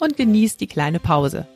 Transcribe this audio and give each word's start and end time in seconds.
und 0.00 0.16
genieß 0.16 0.56
die 0.56 0.66
kleine 0.66 0.98
Pause. 0.98 1.46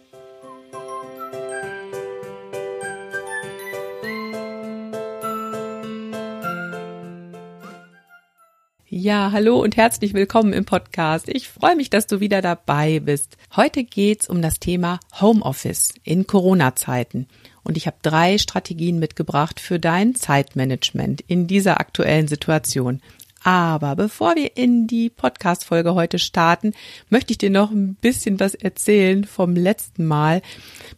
Ja, 8.97 9.33
hallo 9.33 9.61
und 9.61 9.77
herzlich 9.77 10.15
willkommen 10.15 10.53
im 10.53 10.65
Podcast. 10.65 11.29
Ich 11.29 11.49
freue 11.49 11.75
mich, 11.75 11.91
dass 11.91 12.07
du 12.07 12.21
wieder 12.21 12.41
dabei 12.41 13.01
bist. 13.01 13.37
Heute 13.57 13.83
geht's 13.83 14.31
um 14.31 14.41
das 14.41 14.61
Thema 14.61 15.01
Homeoffice 15.21 15.95
in 16.05 16.29
Corona-Zeiten. 16.29 17.27
Und 17.65 17.77
ich 17.77 17.87
habe 17.89 17.97
drei 18.03 18.39
Strategien 18.39 19.01
mitgebracht 19.01 19.59
für 19.59 19.81
dein 19.81 20.15
Zeitmanagement 20.15 21.23
in 21.23 21.47
dieser 21.47 21.81
aktuellen 21.81 22.29
Situation. 22.29 23.03
Aber 23.45 23.95
bevor 23.95 24.37
wir 24.37 24.57
in 24.57 24.87
die 24.87 25.11
Podcast-Folge 25.11 25.95
heute 25.95 26.19
starten, 26.19 26.73
möchte 27.11 27.33
ich 27.33 27.39
dir 27.39 27.51
noch 27.51 27.71
ein 27.71 27.95
bisschen 27.95 28.41
was 28.41 28.55
erzählen 28.55 29.25
vom 29.25 29.55
letzten 29.55 30.07
Mal. 30.07 30.41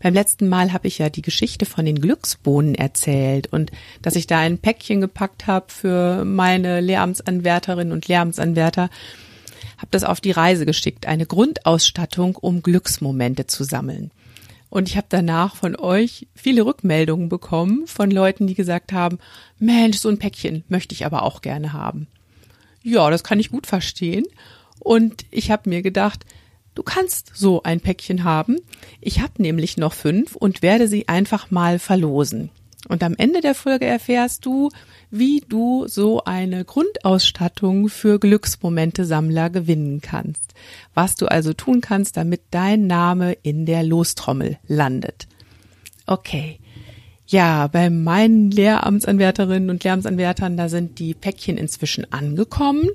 Beim 0.01 0.15
letzten 0.15 0.49
Mal 0.49 0.73
habe 0.73 0.87
ich 0.87 0.99
ja 0.99 1.11
die 1.11 1.23
Geschichte 1.23 1.67
von 1.67 1.85
den 1.85 2.01
Glücksbohnen 2.01 2.77
erzählt 2.77 3.53
und 3.53 3.73
dass 4.01 4.15
ich 4.15 4.29
da 4.29 4.39
ein 4.39 4.59
Päckchen 4.59 5.01
gepackt 5.01 5.49
habe 5.49 5.67
für 5.73 6.25
meine 6.25 6.81
Lehramtsanwärterinnen 6.81 7.93
und 7.93 8.07
Lehramtsanwärter 8.07 8.91
habe 9.79 9.89
das 9.91 10.05
auf 10.05 10.21
die 10.21 10.31
Reise 10.31 10.67
geschickt, 10.67 11.07
eine 11.07 11.27
Grundausstattung, 11.27 12.37
um 12.37 12.63
Glücksmomente 12.63 13.49
zu 13.49 13.65
sammeln. 13.65 14.13
Und 14.71 14.89
ich 14.89 14.97
habe 14.97 15.09
danach 15.09 15.57
von 15.57 15.75
euch 15.75 16.29
viele 16.37 16.65
Rückmeldungen 16.65 17.29
bekommen 17.29 17.89
von 17.89 18.09
Leuten, 18.09 18.47
die 18.47 18.55
gesagt 18.55 18.93
haben, 18.93 19.19
Mensch, 19.59 19.99
so 19.99 20.09
ein 20.09 20.19
Päckchen 20.19 20.63
möchte 20.69 20.95
ich 20.95 21.05
aber 21.05 21.25
auch 21.25 21.43
gerne 21.43 21.73
haben. 21.73 22.07
Ja, 22.87 23.11
das 23.11 23.25
kann 23.25 23.41
ich 23.41 23.51
gut 23.51 23.67
verstehen. 23.67 24.27
Und 24.79 25.27
ich 25.33 25.51
habe 25.51 25.69
mir 25.69 25.83
gedacht, 25.83 26.25
du 26.77 26.85
kannst 26.85 27.33
so 27.35 27.65
ein 27.65 27.81
Päckchen 27.81 28.23
haben. 28.23 28.59
Ich 29.01 29.19
habe 29.21 29.43
nämlich 29.43 29.77
noch 29.77 29.93
fünf 29.93 30.37
und 30.37 30.63
werde 30.63 30.87
sie 30.87 31.09
einfach 31.09 31.51
mal 31.51 31.81
verlosen. 31.81 32.51
Und 32.89 33.03
am 33.03 33.17
Ende 33.19 33.41
der 33.41 33.57
Folge 33.57 33.87
erfährst 33.87 34.47
du, 34.47 34.71
wie 35.11 35.43
du 35.49 35.89
so 35.89 36.23
eine 36.23 36.65
Grundausstattung 36.65 37.89
für 37.89 38.21
Glücksmomente-Sammler 38.21 39.51
gewinnen 39.51 40.01
kannst. 40.01 40.55
Was 40.95 41.17
du 41.17 41.27
also 41.27 41.55
tun 41.55 41.81
kannst, 41.81 42.17
damit 42.17 42.43
dein 42.53 42.87
Name 42.87 43.33
in 43.43 43.67
der 43.67 43.83
Lostrommel 43.83 44.59
landet. 44.69 45.27
Okay. 46.07 46.61
Ja, 47.27 47.67
bei 47.67 47.91
meinen 47.91 48.51
Lehramtsanwärterinnen 48.51 49.71
und 49.71 49.83
Lehramtsanwärtern, 49.83 50.57
da 50.57 50.69
sind 50.69 50.99
die 51.01 51.13
Päckchen 51.13 51.59
inzwischen 51.59 52.13
angekommen 52.13 52.89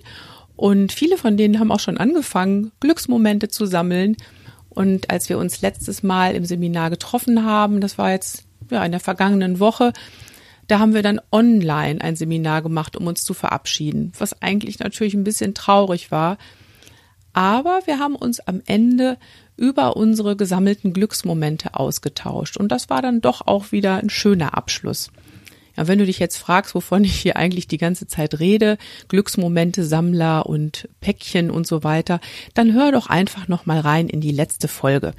und 0.56 0.92
viele 0.92 1.18
von 1.18 1.38
denen 1.38 1.60
haben 1.60 1.72
auch 1.72 1.80
schon 1.80 1.98
angefangen, 1.98 2.72
Glücksmomente 2.80 3.50
zu 3.50 3.66
sammeln. 3.66 4.16
Und 4.70 5.10
als 5.10 5.28
wir 5.28 5.40
uns 5.40 5.62
letztes 5.62 6.04
Mal 6.04 6.36
im 6.36 6.46
Seminar 6.46 6.92
getroffen 6.92 7.44
haben, 7.44 7.82
das 7.82 7.98
war 7.98 8.12
jetzt 8.12 8.46
ja 8.70 8.86
in 8.86 8.92
der 8.92 9.02
vergangenen 9.02 9.60
Woche, 9.60 9.92
da 10.68 10.78
haben 10.78 10.94
wir 10.94 11.02
dann 11.02 11.20
online 11.32 12.00
ein 12.00 12.16
Seminar 12.16 12.62
gemacht, 12.62 12.96
um 12.96 13.08
uns 13.08 13.24
zu 13.24 13.34
verabschieden, 13.34 14.14
was 14.20 14.42
eigentlich 14.42 14.78
natürlich 14.78 15.16
ein 15.16 15.24
bisschen 15.24 15.54
traurig 15.54 16.12
war. 16.12 16.38
Aber 17.34 17.82
wir 17.86 17.98
haben 17.98 18.16
uns 18.16 18.40
am 18.40 18.62
Ende 18.66 19.18
über 19.62 19.96
unsere 19.96 20.36
gesammelten 20.36 20.92
Glücksmomente 20.92 21.76
ausgetauscht. 21.76 22.58
Und 22.58 22.72
das 22.72 22.90
war 22.90 23.04
dann 23.04 23.22
doch 23.22 23.46
auch 23.46 23.72
wieder 23.72 23.98
ein 23.98 24.10
schöner 24.10 24.58
Abschluss. 24.58 25.12
Ja, 25.78 25.88
wenn 25.88 26.00
du 26.00 26.06
dich 26.08 26.18
jetzt 26.18 26.38
fragst, 26.38 26.74
wovon 26.74 27.04
ich 27.04 27.16
hier 27.16 27.38
eigentlich 27.38 27.68
die 27.68 27.78
ganze 27.78 28.08
Zeit 28.08 28.40
rede, 28.40 28.80
Glücksmomente, 29.08 29.86
Sammler 29.86 30.48
und 30.48 30.90
Päckchen 31.00 31.52
und 31.52 31.68
so 31.68 31.84
weiter, 31.84 32.20
dann 32.56 32.74
hör 32.74 32.92
doch 32.92 33.08
einfach 33.08 33.48
noch 33.48 33.68
mal 33.68 33.80
rein 33.80 34.10
in 34.10 34.20
die 34.20 34.32
letzte 34.32 34.68
Folge. 34.68 35.14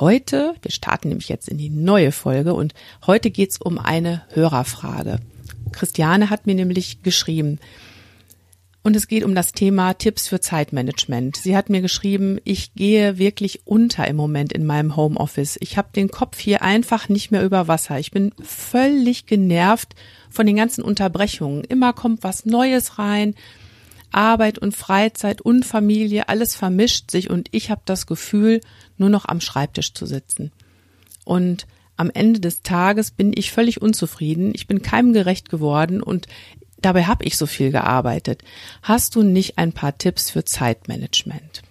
Heute, 0.00 0.54
wir 0.60 0.72
starten 0.72 1.08
nämlich 1.08 1.28
jetzt 1.28 1.48
in 1.48 1.58
die 1.58 1.70
neue 1.70 2.10
Folge 2.10 2.54
und 2.54 2.74
heute 3.06 3.30
geht's 3.30 3.58
um 3.58 3.78
eine 3.78 4.22
Hörerfrage. 4.30 5.20
Christiane 5.70 6.28
hat 6.28 6.46
mir 6.46 6.56
nämlich 6.56 7.04
geschrieben, 7.04 7.60
und 8.88 8.96
es 8.96 9.06
geht 9.06 9.22
um 9.22 9.34
das 9.34 9.52
Thema 9.52 9.92
Tipps 9.92 10.28
für 10.28 10.40
Zeitmanagement. 10.40 11.36
Sie 11.36 11.54
hat 11.54 11.68
mir 11.68 11.82
geschrieben, 11.82 12.38
ich 12.44 12.72
gehe 12.72 13.18
wirklich 13.18 13.66
unter 13.66 14.08
im 14.08 14.16
Moment 14.16 14.50
in 14.50 14.64
meinem 14.64 14.96
Homeoffice. 14.96 15.58
Ich 15.60 15.76
habe 15.76 15.88
den 15.94 16.10
Kopf 16.10 16.38
hier 16.38 16.62
einfach 16.62 17.10
nicht 17.10 17.30
mehr 17.30 17.44
über 17.44 17.68
Wasser. 17.68 17.98
Ich 17.98 18.12
bin 18.12 18.32
völlig 18.42 19.26
genervt 19.26 19.94
von 20.30 20.46
den 20.46 20.56
ganzen 20.56 20.82
Unterbrechungen. 20.82 21.64
Immer 21.64 21.92
kommt 21.92 22.24
was 22.24 22.46
Neues 22.46 22.98
rein. 22.98 23.34
Arbeit 24.10 24.58
und 24.58 24.74
Freizeit 24.74 25.42
und 25.42 25.66
Familie, 25.66 26.30
alles 26.30 26.54
vermischt 26.54 27.10
sich 27.10 27.28
und 27.28 27.48
ich 27.52 27.70
habe 27.70 27.82
das 27.84 28.06
Gefühl, 28.06 28.62
nur 28.96 29.10
noch 29.10 29.26
am 29.26 29.42
Schreibtisch 29.42 29.92
zu 29.92 30.06
sitzen. 30.06 30.50
Und 31.26 31.66
am 31.98 32.10
Ende 32.14 32.40
des 32.40 32.62
Tages 32.62 33.10
bin 33.10 33.32
ich 33.34 33.52
völlig 33.52 33.82
unzufrieden. 33.82 34.52
Ich 34.54 34.66
bin 34.66 34.80
keinem 34.80 35.12
gerecht 35.12 35.50
geworden 35.50 36.00
und 36.00 36.26
Dabei 36.80 37.04
habe 37.04 37.24
ich 37.24 37.36
so 37.36 37.46
viel 37.46 37.70
gearbeitet. 37.72 38.42
Hast 38.82 39.16
du 39.16 39.22
nicht 39.22 39.58
ein 39.58 39.72
paar 39.72 39.98
Tipps 39.98 40.30
für 40.30 40.44
Zeitmanagement? 40.44 41.62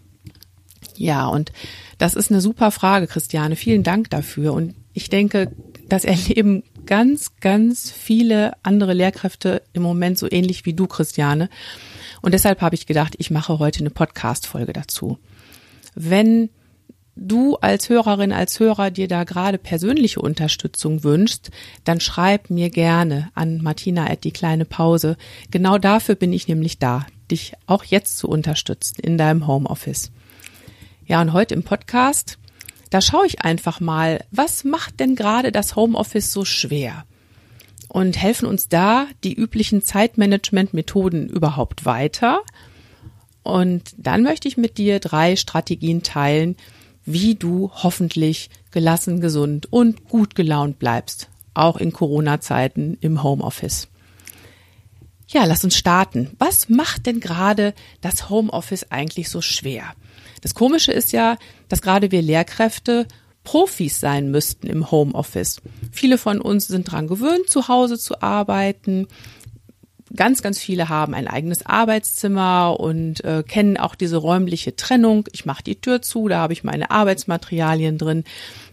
Ja, 0.95 1.27
und 1.27 1.51
das 1.97 2.15
ist 2.15 2.31
eine 2.31 2.41
super 2.41 2.71
Frage, 2.71 3.07
Christiane. 3.07 3.55
Vielen 3.55 3.83
Dank 3.83 4.09
dafür. 4.09 4.53
Und 4.53 4.75
ich 4.93 5.09
denke, 5.09 5.51
das 5.87 6.03
erleben 6.05 6.63
ganz, 6.85 7.35
ganz 7.39 7.91
viele 7.91 8.53
andere 8.63 8.93
Lehrkräfte 8.93 9.61
im 9.73 9.83
Moment 9.83 10.17
so 10.17 10.27
ähnlich 10.29 10.65
wie 10.65 10.73
du, 10.73 10.87
Christiane. 10.87 11.49
Und 12.21 12.33
deshalb 12.33 12.61
habe 12.61 12.75
ich 12.75 12.87
gedacht, 12.87 13.15
ich 13.17 13.29
mache 13.29 13.59
heute 13.59 13.79
eine 13.79 13.89
Podcast-Folge 13.91 14.73
dazu. 14.73 15.19
Wenn 15.95 16.49
du 17.17 17.55
als 17.57 17.89
Hörerin, 17.89 18.31
als 18.31 18.59
Hörer 18.59 18.91
dir 18.91 19.07
da 19.07 19.23
gerade 19.23 19.57
persönliche 19.57 20.21
Unterstützung 20.21 21.03
wünschst, 21.03 21.51
dann 21.83 21.99
schreib 21.99 22.49
mir 22.49 22.69
gerne 22.69 23.29
an 23.33 23.61
Martina 23.61 24.09
at 24.09 24.23
die 24.23 24.31
kleine 24.31 24.65
Pause. 24.65 25.17
Genau 25.51 25.77
dafür 25.77 26.15
bin 26.15 26.33
ich 26.33 26.47
nämlich 26.47 26.79
da, 26.79 27.05
dich 27.29 27.53
auch 27.65 27.83
jetzt 27.83 28.17
zu 28.17 28.27
unterstützen 28.27 29.01
in 29.01 29.17
deinem 29.17 29.47
Homeoffice. 29.47 30.11
Ja, 31.05 31.21
und 31.21 31.33
heute 31.33 31.53
im 31.53 31.63
Podcast, 31.63 32.37
da 32.89 33.01
schaue 33.01 33.25
ich 33.25 33.41
einfach 33.41 33.79
mal, 33.79 34.23
was 34.31 34.63
macht 34.63 34.99
denn 34.99 35.15
gerade 35.15 35.51
das 35.51 35.75
Homeoffice 35.75 36.31
so 36.31 36.45
schwer? 36.45 37.05
Und 37.87 38.17
helfen 38.21 38.47
uns 38.47 38.67
da 38.67 39.07
die 39.23 39.33
üblichen 39.33 39.81
Zeitmanagement-Methoden 39.81 41.29
überhaupt 41.29 41.85
weiter? 41.85 42.41
Und 43.43 43.83
dann 43.97 44.23
möchte 44.23 44.49
ich 44.49 44.57
mit 44.57 44.77
dir 44.77 44.99
drei 44.99 45.37
Strategien 45.37 46.03
teilen, 46.03 46.57
wie 47.07 47.35
du 47.35 47.71
hoffentlich 47.73 48.49
gelassen, 48.69 49.21
gesund 49.21 49.71
und 49.71 50.03
gut 50.09 50.35
gelaunt 50.35 50.77
bleibst, 50.77 51.29
auch 51.53 51.77
in 51.77 51.93
Corona-Zeiten 51.93 52.97
im 53.01 53.23
Homeoffice. 53.23 53.87
Ja, 55.29 55.45
lass 55.45 55.63
uns 55.63 55.75
starten. 55.75 56.29
Was 56.37 56.69
macht 56.69 57.05
denn 57.05 57.19
gerade 57.19 57.73
das 58.01 58.29
Homeoffice 58.29 58.91
eigentlich 58.91 59.29
so 59.29 59.41
schwer? 59.41 59.93
Das 60.41 60.53
Komische 60.53 60.91
ist 60.91 61.11
ja, 61.13 61.37
dass 61.69 61.81
gerade 61.81 62.11
wir 62.11 62.21
Lehrkräfte 62.21 63.07
Profis 63.43 64.01
sein 64.01 64.29
müssten 64.29 64.67
im 64.67 64.91
Homeoffice. 64.91 65.61
Viele 65.91 66.17
von 66.17 66.41
uns 66.41 66.67
sind 66.67 66.91
dran 66.91 67.07
gewöhnt, 67.07 67.49
zu 67.49 67.69
Hause 67.69 67.97
zu 67.97 68.21
arbeiten 68.21 69.07
ganz, 70.15 70.41
ganz 70.41 70.59
viele 70.59 70.89
haben 70.89 71.13
ein 71.13 71.27
eigenes 71.27 71.65
Arbeitszimmer 71.65 72.79
und 72.79 73.23
äh, 73.23 73.43
kennen 73.47 73.77
auch 73.77 73.95
diese 73.95 74.17
räumliche 74.17 74.75
Trennung. 74.75 75.27
Ich 75.31 75.45
mache 75.45 75.63
die 75.63 75.79
Tür 75.79 76.01
zu, 76.01 76.27
da 76.27 76.39
habe 76.39 76.53
ich 76.53 76.63
meine 76.63 76.91
Arbeitsmaterialien 76.91 77.97
drin. 77.97 78.23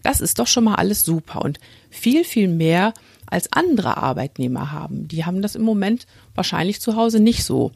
Das 0.03 0.21
ist 0.21 0.39
doch 0.39 0.47
schon 0.47 0.65
mal 0.65 0.77
alles 0.77 1.03
super 1.03 1.43
und 1.43 1.59
viel, 1.91 2.25
viel 2.25 2.49
mehr 2.49 2.95
als 3.27 3.53
andere 3.53 3.97
Arbeitnehmer 3.97 4.73
haben. 4.73 5.09
Die 5.09 5.25
haben 5.25 5.43
das 5.43 5.55
im 5.55 5.63
Moment 5.63 6.07
wahrscheinlich 6.35 6.81
zu 6.81 6.97
Hause 6.97 7.21
nicht 7.21 7.45
so. 7.45 7.73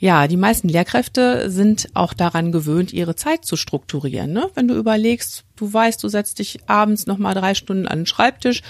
Ja, 0.00 0.28
die 0.28 0.36
meisten 0.36 0.68
Lehrkräfte 0.68 1.50
sind 1.50 1.88
auch 1.94 2.14
daran 2.14 2.52
gewöhnt, 2.52 2.92
ihre 2.92 3.16
Zeit 3.16 3.44
zu 3.44 3.56
strukturieren. 3.56 4.32
Ne? 4.32 4.48
Wenn 4.54 4.68
du 4.68 4.74
überlegst, 4.74 5.44
du 5.56 5.72
weißt, 5.72 6.02
du 6.04 6.08
setzt 6.08 6.38
dich 6.38 6.60
abends 6.68 7.06
noch 7.06 7.18
mal 7.18 7.34
drei 7.34 7.54
Stunden 7.54 7.88
an 7.88 8.00
den 8.00 8.06
Schreibtisch 8.06 8.62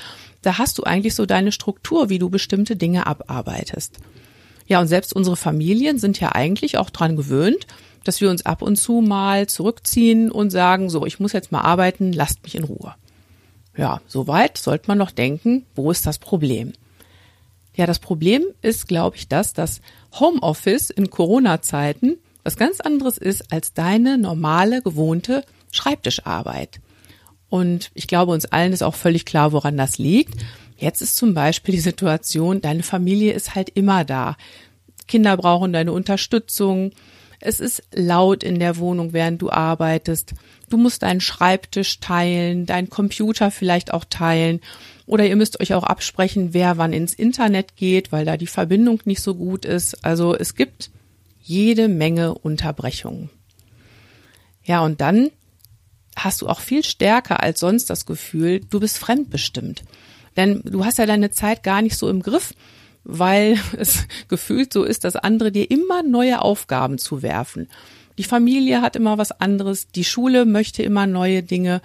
da 0.43 0.59
hast 0.59 0.79
du 0.79 0.85
eigentlich 0.85 1.15
so 1.15 1.27
deine 1.27 1.53
Struktur, 1.53 2.09
wie 2.09 2.19
du 2.19 2.31
bestimmte 2.31 2.77
Dinge 2.77 3.07
abarbeitest. 3.07 3.99
Ja, 4.67 4.81
und 4.81 4.87
selbst 4.87 5.15
unsere 5.15 5.37
Familien 5.37 5.99
sind 5.99 6.21
ja 6.21 6.33
eigentlich 6.33 6.79
auch 6.79 6.91
dran 6.91 7.17
gewöhnt, 7.17 7.67
dass 8.05 8.21
wir 8.21 8.31
uns 8.31 8.47
ab 8.47 8.63
und 8.63 8.77
zu 8.77 9.01
mal 9.01 9.47
zurückziehen 9.47 10.31
und 10.31 10.51
sagen, 10.51 10.91
so, 10.91 11.07
ich 11.07 11.21
muss 11.21 11.33
jetzt 11.33 11.53
mal 11.53 11.63
arbeiten, 11.63 12.13
lasst 12.13 12.43
mich 12.43 12.55
in 12.55 12.65
Ruhe. 12.65 12.95
Ja, 13.77 14.01
soweit 14.07 14.59
sollte 14.59 14.89
man 14.89 14.99
noch 14.99 15.11
denken, 15.11 15.65
wo 15.75 15.91
ist 15.91 16.07
das 16.07 16.19
Problem? 16.19 16.73
Ja, 17.75 17.87
das 17.87 17.99
Problem 17.99 18.43
ist, 18.61 18.89
glaube 18.89 19.17
ich, 19.17 19.29
das, 19.29 19.53
dass 19.53 19.81
Homeoffice 20.19 20.91
in 20.91 21.11
Corona-Zeiten 21.11 22.19
was 22.43 22.57
ganz 22.57 22.81
anderes 22.81 23.19
ist 23.19 23.53
als 23.53 23.75
deine 23.75 24.17
normale, 24.19 24.81
gewohnte 24.83 25.45
Schreibtischarbeit. 25.71 26.81
Und 27.51 27.91
ich 27.95 28.07
glaube, 28.07 28.33
uns 28.33 28.47
allen 28.47 28.73
ist 28.73 28.83
auch 28.83 28.95
völlig 28.95 29.25
klar, 29.25 29.53
woran 29.53 29.77
das 29.77 29.99
liegt. 29.99 30.35
Jetzt 30.77 31.03
ist 31.03 31.17
zum 31.17 31.35
Beispiel 31.35 31.75
die 31.75 31.81
Situation, 31.81 32.61
deine 32.61 32.83
Familie 32.83 33.33
ist 33.33 33.55
halt 33.55 33.71
immer 33.71 34.05
da. 34.05 34.37
Kinder 35.07 35.37
brauchen 35.37 35.73
deine 35.73 35.93
Unterstützung. 35.93 36.93
Es 37.41 37.61
ist 37.61 37.83
laut 37.93 38.43
in 38.43 38.59
der 38.59 38.77
Wohnung, 38.77 39.13
während 39.13 39.41
du 39.43 39.51
arbeitest. 39.51 40.35
Du 40.69 40.77
musst 40.77 41.03
deinen 41.03 41.21
Schreibtisch 41.21 42.01
teilen, 42.01 42.67
deinen 42.67 42.91
Computer 42.91 43.51
vielleicht 43.51 43.93
auch 43.93 44.05
teilen. 44.05 44.61
Oder 45.07 45.27
ihr 45.27 45.37
müsst 45.37 45.61
euch 45.61 45.73
auch 45.75 45.85
absprechen, 45.85 46.53
wer 46.53 46.77
wann 46.77 46.93
ins 46.93 47.15
Internet 47.15 47.77
geht, 47.77 48.13
weil 48.13 48.25
da 48.25 48.37
die 48.37 48.47
Verbindung 48.47 49.01
nicht 49.05 49.23
so 49.23 49.35
gut 49.35 49.65
ist. 49.65 50.05
Also 50.05 50.37
es 50.37 50.55
gibt 50.55 50.91
jede 51.41 51.89
Menge 51.89 52.35
Unterbrechungen. 52.35 53.31
Ja, 54.65 54.85
und 54.85 55.01
dann 55.01 55.31
hast 56.25 56.43
du 56.43 56.49
auch 56.49 56.61
viel 56.61 56.85
stärker 56.85 57.43
als 57.43 57.61
sonst 57.61 57.91
das 57.91 58.07
Gefühl, 58.07 58.61
du 58.71 58.81
bist 58.81 58.99
fremdbestimmt. 58.99 59.85
Denn 60.37 60.63
du 60.65 60.85
hast 60.85 60.99
ja 60.99 61.07
deine 61.07 61.31
Zeit 61.31 61.63
gar 61.63 61.83
nicht 61.83 61.97
so 61.97 62.09
im 62.09 62.23
Griff, 62.23 62.55
weil 63.05 63.59
es 63.77 64.07
gefühlt 64.29 64.73
so 64.73 64.85
ist, 64.85 65.05
dass 65.05 65.17
andere 65.17 65.53
dir 65.53 65.71
immer 65.71 66.03
neue 66.03 66.43
Aufgaben 66.43 66.99
zuwerfen. 66.99 67.69
Die 68.19 68.25
Familie 68.25 68.83
hat 68.83 68.97
immer 68.97 69.17
was 69.17 69.33
anderes, 69.33 69.89
die 69.89 70.05
Schule 70.05 70.45
möchte 70.45 70.83
immer 70.83 71.07
neue 71.07 71.43
Dinge 71.43 71.81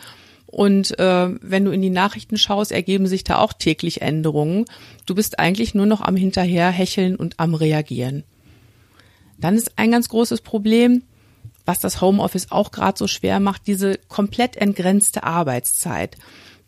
und 0.54 1.00
äh, 1.00 1.30
wenn 1.42 1.66
du 1.66 1.72
in 1.72 1.82
die 1.82 1.90
Nachrichten 1.90 2.38
schaust, 2.38 2.72
ergeben 2.72 3.08
sich 3.08 3.24
da 3.24 3.40
auch 3.40 3.54
täglich 3.54 4.04
Änderungen. 4.04 4.66
Du 5.08 5.16
bist 5.16 5.40
eigentlich 5.40 5.74
nur 5.74 5.88
noch 5.88 6.02
am 6.02 6.16
Hinterherhecheln 6.16 7.16
und 7.16 7.40
am 7.40 7.56
Reagieren. 7.56 8.24
Dann 9.40 9.56
ist 9.56 9.80
ein 9.80 9.90
ganz 9.90 10.10
großes 10.10 10.42
Problem, 10.42 11.02
was 11.66 11.80
das 11.80 12.02
Homeoffice 12.02 12.52
auch 12.52 12.72
gerade 12.72 12.98
so 12.98 13.08
schwer 13.08 13.40
macht, 13.40 13.68
diese 13.68 13.98
komplett 14.08 14.58
entgrenzte 14.58 15.24
Arbeitszeit. 15.24 16.18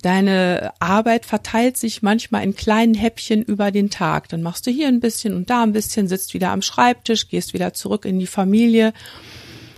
Deine 0.01 0.71
Arbeit 0.80 1.25
verteilt 1.25 1.77
sich 1.77 2.01
manchmal 2.01 2.44
in 2.44 2.56
kleinen 2.56 2.94
Häppchen 2.94 3.42
über 3.42 3.71
den 3.71 3.89
Tag. 3.89 4.30
Dann 4.30 4.44
machst 4.44 4.68
du 4.68 4.71
hier 4.71 4.88
ein 4.88 5.00
bisschen 5.00 5.33
und 5.36 5.50
da 5.50 5.63
ein 5.63 5.74
bisschen, 5.74 6.07
sitzt 6.07 6.33
wieder 6.33 6.51
am 6.51 6.62
Schreibtisch, 6.62 7.27
gehst 7.27 7.53
wieder 7.53 7.74
zurück 7.74 8.06
in 8.06 8.19
die 8.19 8.27
Familie, 8.27 8.94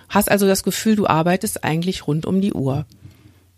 hast 0.10 0.30
also 0.30 0.46
das 0.46 0.64
Gefühl, 0.64 0.96
du 0.96 1.08
arbeitest 1.08 1.64
eigentlich 1.64 2.08
rund 2.08 2.26
um 2.26 2.42
die 2.42 2.54
Uhr. 2.54 2.86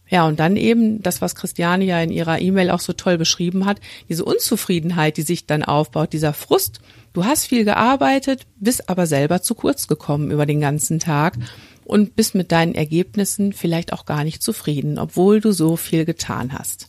Ja, 0.09 0.27
und 0.27 0.39
dann 0.39 0.57
eben 0.57 1.01
das, 1.03 1.21
was 1.21 1.35
Christiane 1.35 1.85
ja 1.85 2.01
in 2.01 2.12
ihrer 2.12 2.39
E-Mail 2.39 2.71
auch 2.71 2.79
so 2.79 2.94
toll 2.94 3.17
beschrieben 3.17 3.65
hat, 3.65 3.79
diese 4.07 4.25
Unzufriedenheit, 4.25 5.17
die 5.17 5.21
sich 5.21 5.45
dann 5.45 5.63
aufbaut, 5.63 6.13
dieser 6.13 6.33
Frust. 6.33 6.81
Du 7.13 7.25
hast 7.25 7.45
viel 7.45 7.65
gearbeitet, 7.65 8.45
bist 8.57 8.89
aber 8.89 9.07
selber 9.07 9.41
zu 9.41 9.56
kurz 9.56 9.88
gekommen 9.88 10.31
über 10.31 10.45
den 10.45 10.59
ganzen 10.59 11.00
Tag 11.00 11.38
und 11.85 12.15
bist 12.15 12.35
mit 12.35 12.51
deinen 12.51 12.75
Ergebnissen 12.75 13.51
vielleicht 13.51 13.94
auch 13.94 14.06
gar 14.06 14.23
nicht 14.23 14.44
zufrieden, 14.44 15.00
obwohl 15.00 15.41
du 15.41 15.51
so 15.51 15.75
viel 15.75 16.06
getan 16.06 16.53
hast. 16.53 16.88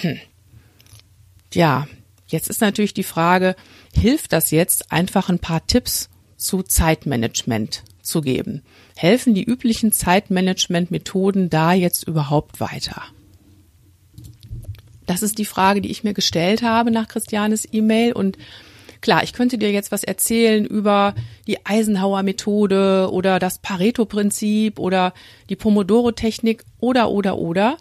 Hm. 0.00 0.18
Ja, 1.54 1.86
jetzt 2.26 2.48
ist 2.48 2.60
natürlich 2.60 2.94
die 2.94 3.04
Frage, 3.04 3.54
hilft 3.94 4.32
das 4.32 4.50
jetzt 4.50 4.90
einfach 4.90 5.28
ein 5.28 5.38
paar 5.38 5.66
Tipps 5.66 6.08
zu 6.36 6.62
Zeitmanagement 6.62 7.84
zu 8.02 8.20
geben? 8.22 8.62
Helfen 8.96 9.34
die 9.34 9.44
üblichen 9.44 9.92
Zeitmanagement-Methoden 9.92 11.50
da 11.50 11.72
jetzt 11.72 12.04
überhaupt 12.06 12.60
weiter? 12.60 13.02
Das 15.06 15.22
ist 15.22 15.38
die 15.38 15.44
Frage, 15.44 15.80
die 15.80 15.90
ich 15.90 16.04
mir 16.04 16.14
gestellt 16.14 16.62
habe 16.62 16.90
nach 16.90 17.08
Christianes 17.08 17.68
E-Mail 17.70 18.12
und 18.12 18.38
Klar, 19.00 19.22
ich 19.22 19.32
könnte 19.32 19.56
dir 19.56 19.70
jetzt 19.70 19.92
was 19.92 20.04
erzählen 20.04 20.64
über 20.66 21.14
die 21.46 21.64
Eisenhower-Methode 21.64 23.10
oder 23.10 23.38
das 23.38 23.58
Pareto-Prinzip 23.58 24.78
oder 24.78 25.14
die 25.48 25.56
Pomodoro-Technik 25.56 26.64
oder, 26.78 27.10
oder, 27.10 27.38
oder. 27.38 27.78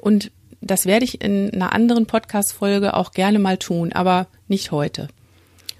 Und 0.00 0.30
das 0.60 0.86
werde 0.86 1.04
ich 1.04 1.20
in 1.20 1.52
einer 1.52 1.72
anderen 1.72 2.06
Podcast-Folge 2.06 2.94
auch 2.94 3.10
gerne 3.10 3.40
mal 3.40 3.58
tun, 3.58 3.92
aber 3.92 4.28
nicht 4.46 4.70
heute. 4.70 5.08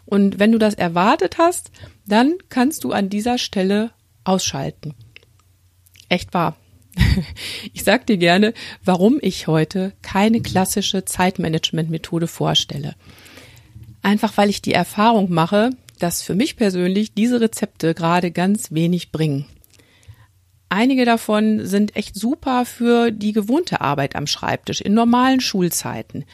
Und 0.05 0.41
wenn 0.41 0.53
du 0.53 0.59
das 0.59 0.75
erwartet 0.75 1.39
hast, 1.39 1.71
dann 2.07 2.35
kannst 2.49 2.83
du 2.83 2.93
an 2.93 3.09
dieser 3.09 3.39
Stelle 3.39 3.93
ausschalten. 4.25 4.95
Echt 6.09 6.35
wahr. 6.35 6.57
Ich 7.73 7.85
sag 7.85 8.07
dir 8.07 8.19
gerne, 8.19 8.53
warum 8.85 9.19
ich 9.21 9.47
heute 9.47 9.93
keine 10.03 10.41
klassische 10.41 11.05
Zeitmanagement-Methode 11.05 12.27
vorstelle. 12.27 12.95
Einfach 14.03 14.37
weil 14.37 14.51
ich 14.51 14.61
die 14.63 14.73
Erfahrung 14.73 15.33
mache, 15.33 15.71
dass 15.99 16.23
für 16.23 16.35
mich 16.35 16.57
persönlich 16.57 17.15
diese 17.15 17.41
Rezepte 17.41 17.95
gerade 17.95 18.33
ganz 18.33 18.73
wenig 18.73 19.13
bringen. 19.13 19.47
Einige 20.69 21.05
davon 21.05 21.67
sind 21.67 21.97
echt 21.97 22.17
super 22.17 22.65
für 22.65 23.11
die 23.11 23.33
gewohnte 23.33 23.81
Arbeit 23.81 24.17
am 24.17 24.27
Schreibtisch 24.27 24.81
in 24.81 24.95
normalen 24.95 25.41
Schulzeiten. 25.41 26.25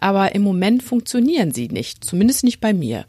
Aber 0.00 0.34
im 0.34 0.42
Moment 0.42 0.82
funktionieren 0.82 1.52
sie 1.52 1.68
nicht, 1.68 2.04
zumindest 2.04 2.44
nicht 2.44 2.60
bei 2.60 2.72
mir. 2.72 3.04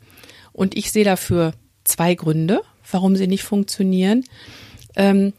Und 0.52 0.76
ich 0.76 0.92
sehe 0.92 1.06
dafür 1.06 1.54
zwei 1.84 2.16
Gründe, 2.16 2.62
warum 2.92 3.16
sie 3.16 3.28
nicht 3.28 3.44
funktionieren. 3.44 4.26
Ähm, 4.96 5.34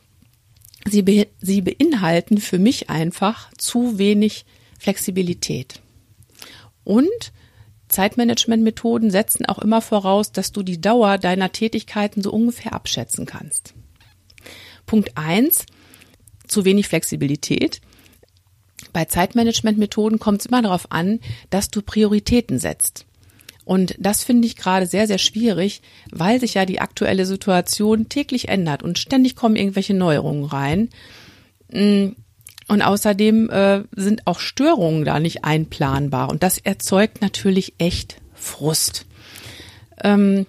sie, 0.88 1.02
be 1.02 1.26
sie 1.40 1.60
beinhalten 1.60 2.38
für 2.38 2.58
mich 2.58 2.88
einfach 2.88 3.50
zu 3.58 3.98
wenig 3.98 4.46
Flexibilität. 4.78 5.80
Und 6.84 7.32
Zeitmanagement-Methoden 7.92 9.10
setzen 9.10 9.46
auch 9.46 9.58
immer 9.58 9.80
voraus, 9.80 10.32
dass 10.32 10.50
du 10.52 10.62
die 10.62 10.80
Dauer 10.80 11.18
deiner 11.18 11.52
Tätigkeiten 11.52 12.22
so 12.22 12.32
ungefähr 12.32 12.72
abschätzen 12.72 13.26
kannst. 13.26 13.74
Punkt 14.86 15.16
eins: 15.16 15.66
Zu 16.48 16.64
wenig 16.64 16.88
Flexibilität. 16.88 17.80
Bei 18.92 19.04
Zeitmanagement-Methoden 19.04 20.18
kommt 20.18 20.40
es 20.40 20.46
immer 20.46 20.62
darauf 20.62 20.90
an, 20.90 21.20
dass 21.50 21.70
du 21.70 21.82
Prioritäten 21.82 22.58
setzt. 22.58 23.06
Und 23.64 23.94
das 23.98 24.24
finde 24.24 24.46
ich 24.46 24.56
gerade 24.56 24.86
sehr, 24.86 25.06
sehr 25.06 25.18
schwierig, 25.18 25.82
weil 26.10 26.40
sich 26.40 26.54
ja 26.54 26.66
die 26.66 26.80
aktuelle 26.80 27.26
Situation 27.26 28.08
täglich 28.08 28.48
ändert 28.48 28.82
und 28.82 28.98
ständig 28.98 29.36
kommen 29.36 29.54
irgendwelche 29.54 29.94
Neuerungen 29.94 30.44
rein. 30.44 30.88
Und 32.68 32.82
außerdem 32.82 33.50
äh, 33.50 33.82
sind 33.94 34.26
auch 34.26 34.38
Störungen 34.38 35.04
da 35.04 35.20
nicht 35.20 35.44
einplanbar. 35.44 36.30
Und 36.30 36.42
das 36.42 36.58
erzeugt 36.58 37.20
natürlich 37.20 37.74
echt 37.78 38.16
Frust. 38.34 39.06
Ähm, 40.02 40.46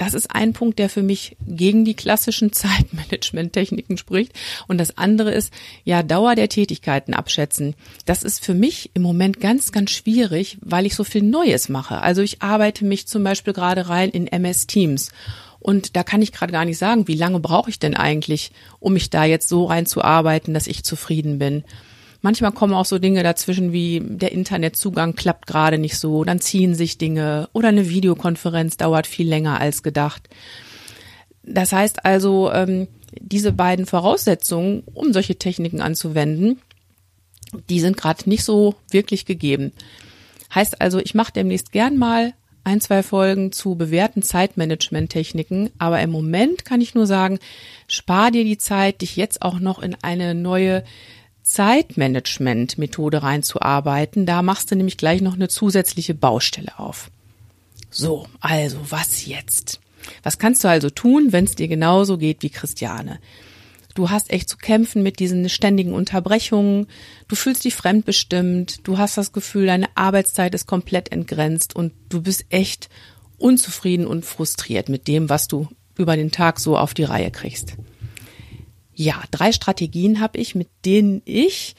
das 0.00 0.14
ist 0.14 0.34
ein 0.34 0.54
Punkt, 0.54 0.78
der 0.78 0.88
für 0.88 1.02
mich 1.02 1.36
gegen 1.46 1.84
die 1.84 1.92
klassischen 1.92 2.52
Zeitmanagement-Techniken 2.54 3.98
spricht. 3.98 4.32
Und 4.66 4.78
das 4.78 4.96
andere 4.96 5.30
ist, 5.30 5.52
ja, 5.84 6.02
Dauer 6.02 6.34
der 6.34 6.48
Tätigkeiten 6.48 7.12
abschätzen. 7.12 7.74
Das 8.06 8.22
ist 8.22 8.42
für 8.42 8.54
mich 8.54 8.90
im 8.94 9.02
Moment 9.02 9.40
ganz, 9.40 9.72
ganz 9.72 9.90
schwierig, 9.90 10.56
weil 10.62 10.86
ich 10.86 10.94
so 10.94 11.04
viel 11.04 11.22
Neues 11.22 11.68
mache. 11.68 12.00
Also 12.00 12.22
ich 12.22 12.40
arbeite 12.40 12.86
mich 12.86 13.08
zum 13.08 13.22
Beispiel 13.22 13.52
gerade 13.52 13.90
rein 13.90 14.08
in 14.08 14.26
MS 14.26 14.66
Teams. 14.66 15.10
Und 15.60 15.94
da 15.94 16.02
kann 16.02 16.22
ich 16.22 16.32
gerade 16.32 16.52
gar 16.52 16.64
nicht 16.64 16.78
sagen, 16.78 17.06
wie 17.06 17.14
lange 17.14 17.38
brauche 17.38 17.70
ich 17.70 17.78
denn 17.78 17.94
eigentlich, 17.94 18.50
um 18.80 18.94
mich 18.94 19.10
da 19.10 19.24
jetzt 19.24 19.48
so 19.48 19.66
reinzuarbeiten, 19.66 20.54
dass 20.54 20.66
ich 20.66 20.84
zufrieden 20.84 21.38
bin. 21.38 21.64
Manchmal 22.22 22.52
kommen 22.52 22.74
auch 22.74 22.84
so 22.84 22.98
Dinge 22.98 23.22
dazwischen 23.22 23.72
wie 23.72 24.02
der 24.04 24.32
Internetzugang 24.32 25.14
klappt 25.14 25.46
gerade 25.46 25.78
nicht 25.78 25.96
so, 25.98 26.24
dann 26.24 26.40
ziehen 26.40 26.74
sich 26.74 26.98
Dinge 26.98 27.48
oder 27.52 27.68
eine 27.68 27.88
Videokonferenz 27.88 28.76
dauert 28.76 29.06
viel 29.06 29.28
länger 29.28 29.60
als 29.60 29.82
gedacht. 29.82 30.28
Das 31.42 31.72
heißt 31.72 32.04
also, 32.04 32.52
ähm, 32.52 32.88
diese 33.18 33.52
beiden 33.52 33.86
Voraussetzungen, 33.86 34.82
um 34.92 35.12
solche 35.12 35.36
Techniken 35.36 35.80
anzuwenden, 35.80 36.60
die 37.68 37.80
sind 37.80 37.96
gerade 37.96 38.28
nicht 38.28 38.44
so 38.44 38.74
wirklich 38.90 39.24
gegeben. 39.24 39.72
Heißt 40.54 40.80
also, 40.80 40.98
ich 40.98 41.14
mache 41.14 41.32
demnächst 41.32 41.72
gern 41.72 41.96
mal 41.96 42.34
ein, 42.64 42.80
zwei 42.80 43.02
Folgen 43.02 43.52
zu 43.52 43.74
bewährten 43.74 44.22
Zeitmanagement-Techniken, 44.22 45.70
aber 45.78 46.00
im 46.00 46.10
Moment 46.10 46.64
kann 46.64 46.80
ich 46.80 46.94
nur 46.94 47.06
sagen, 47.06 47.38
spar 47.88 48.30
dir 48.30 48.44
die 48.44 48.58
Zeit, 48.58 49.00
dich 49.00 49.16
jetzt 49.16 49.42
auch 49.42 49.60
noch 49.60 49.80
in 49.80 49.96
eine 50.02 50.34
neue 50.34 50.84
Zeitmanagement-Methode 51.42 53.22
reinzuarbeiten. 53.22 54.26
Da 54.26 54.42
machst 54.42 54.70
du 54.70 54.76
nämlich 54.76 54.96
gleich 54.96 55.20
noch 55.20 55.34
eine 55.34 55.48
zusätzliche 55.48 56.14
Baustelle 56.14 56.78
auf. 56.78 57.10
So, 57.90 58.26
also 58.40 58.78
was 58.90 59.26
jetzt? 59.26 59.80
Was 60.22 60.38
kannst 60.38 60.64
du 60.64 60.68
also 60.68 60.90
tun, 60.90 61.32
wenn 61.32 61.44
es 61.44 61.56
dir 61.56 61.68
genauso 61.68 62.18
geht 62.18 62.42
wie 62.42 62.50
Christiane? 62.50 63.18
Du 64.00 64.08
hast 64.08 64.30
echt 64.30 64.48
zu 64.48 64.56
kämpfen 64.56 65.02
mit 65.02 65.18
diesen 65.18 65.46
ständigen 65.50 65.92
Unterbrechungen. 65.92 66.86
Du 67.28 67.36
fühlst 67.36 67.66
dich 67.66 67.74
fremdbestimmt. 67.74 68.88
Du 68.88 68.96
hast 68.96 69.18
das 69.18 69.32
Gefühl, 69.32 69.66
deine 69.66 69.94
Arbeitszeit 69.94 70.54
ist 70.54 70.66
komplett 70.66 71.12
entgrenzt 71.12 71.76
und 71.76 71.92
du 72.08 72.22
bist 72.22 72.46
echt 72.48 72.88
unzufrieden 73.36 74.06
und 74.06 74.24
frustriert 74.24 74.88
mit 74.88 75.06
dem, 75.06 75.28
was 75.28 75.48
du 75.48 75.68
über 75.98 76.16
den 76.16 76.30
Tag 76.30 76.60
so 76.60 76.78
auf 76.78 76.94
die 76.94 77.04
Reihe 77.04 77.30
kriegst. 77.30 77.74
Ja, 78.94 79.22
drei 79.32 79.52
Strategien 79.52 80.20
habe 80.20 80.38
ich, 80.38 80.54
mit 80.54 80.70
denen 80.86 81.20
ich 81.26 81.74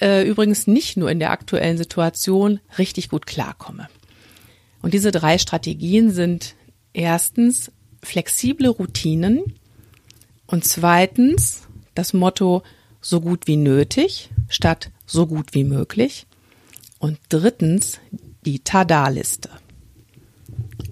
äh, 0.00 0.28
übrigens 0.28 0.66
nicht 0.66 0.96
nur 0.96 1.08
in 1.08 1.20
der 1.20 1.30
aktuellen 1.30 1.78
Situation 1.78 2.58
richtig 2.78 3.10
gut 3.10 3.26
klarkomme. 3.26 3.88
Und 4.82 4.92
diese 4.92 5.12
drei 5.12 5.38
Strategien 5.38 6.10
sind 6.10 6.56
erstens 6.92 7.70
flexible 8.02 8.66
Routinen 8.66 9.54
und 10.46 10.64
zweitens 10.64 11.62
das 11.94 12.12
Motto 12.12 12.62
so 13.00 13.20
gut 13.20 13.46
wie 13.46 13.56
nötig 13.56 14.30
statt 14.48 14.90
so 15.06 15.26
gut 15.26 15.54
wie 15.54 15.64
möglich 15.64 16.26
und 16.98 17.18
drittens 17.28 18.00
die 18.44 18.60
Tada-Liste. 18.60 19.50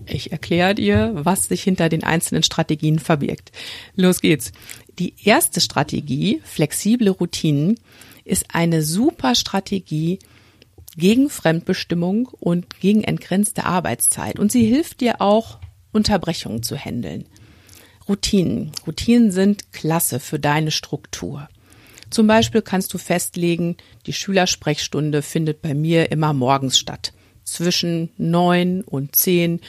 Ich 0.06 0.32
erkläre 0.32 0.74
dir, 0.74 1.12
was 1.14 1.46
sich 1.46 1.62
hinter 1.62 1.88
den 1.88 2.04
einzelnen 2.04 2.42
Strategien 2.42 2.98
verbirgt. 2.98 3.52
Los 3.94 4.20
geht's. 4.20 4.52
Die 4.98 5.14
erste 5.24 5.60
Strategie, 5.60 6.42
flexible 6.44 7.08
Routinen, 7.08 7.78
ist 8.24 8.54
eine 8.54 8.82
super 8.82 9.34
Strategie 9.34 10.18
gegen 10.96 11.30
Fremdbestimmung 11.30 12.26
und 12.26 12.78
gegen 12.80 13.04
entgrenzte 13.04 13.64
Arbeitszeit. 13.64 14.38
Und 14.38 14.52
sie 14.52 14.66
hilft 14.66 15.00
dir 15.00 15.20
auch, 15.20 15.58
Unterbrechungen 15.92 16.62
zu 16.62 16.76
handeln. 16.76 17.26
Routinen. 18.12 18.72
Routinen 18.86 19.30
sind 19.30 19.72
klasse 19.72 20.20
für 20.20 20.38
deine 20.38 20.70
Struktur. 20.70 21.48
Zum 22.10 22.26
Beispiel 22.26 22.60
kannst 22.60 22.92
du 22.92 22.98
festlegen, 22.98 23.78
die 24.04 24.12
Schülersprechstunde 24.12 25.22
findet 25.22 25.62
bei 25.62 25.72
mir 25.72 26.12
immer 26.12 26.34
morgens 26.34 26.78
statt. 26.78 27.14
Zwischen 27.44 28.10
neun 28.18 28.82
und 28.82 29.16
zehn 29.16 29.60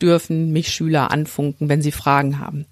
dürfen 0.00 0.50
mich 0.50 0.72
Schüler 0.72 1.10
anfunken, 1.10 1.68
wenn 1.68 1.82
sie 1.82 1.92
Fragen 1.92 2.38
haben. 2.38 2.64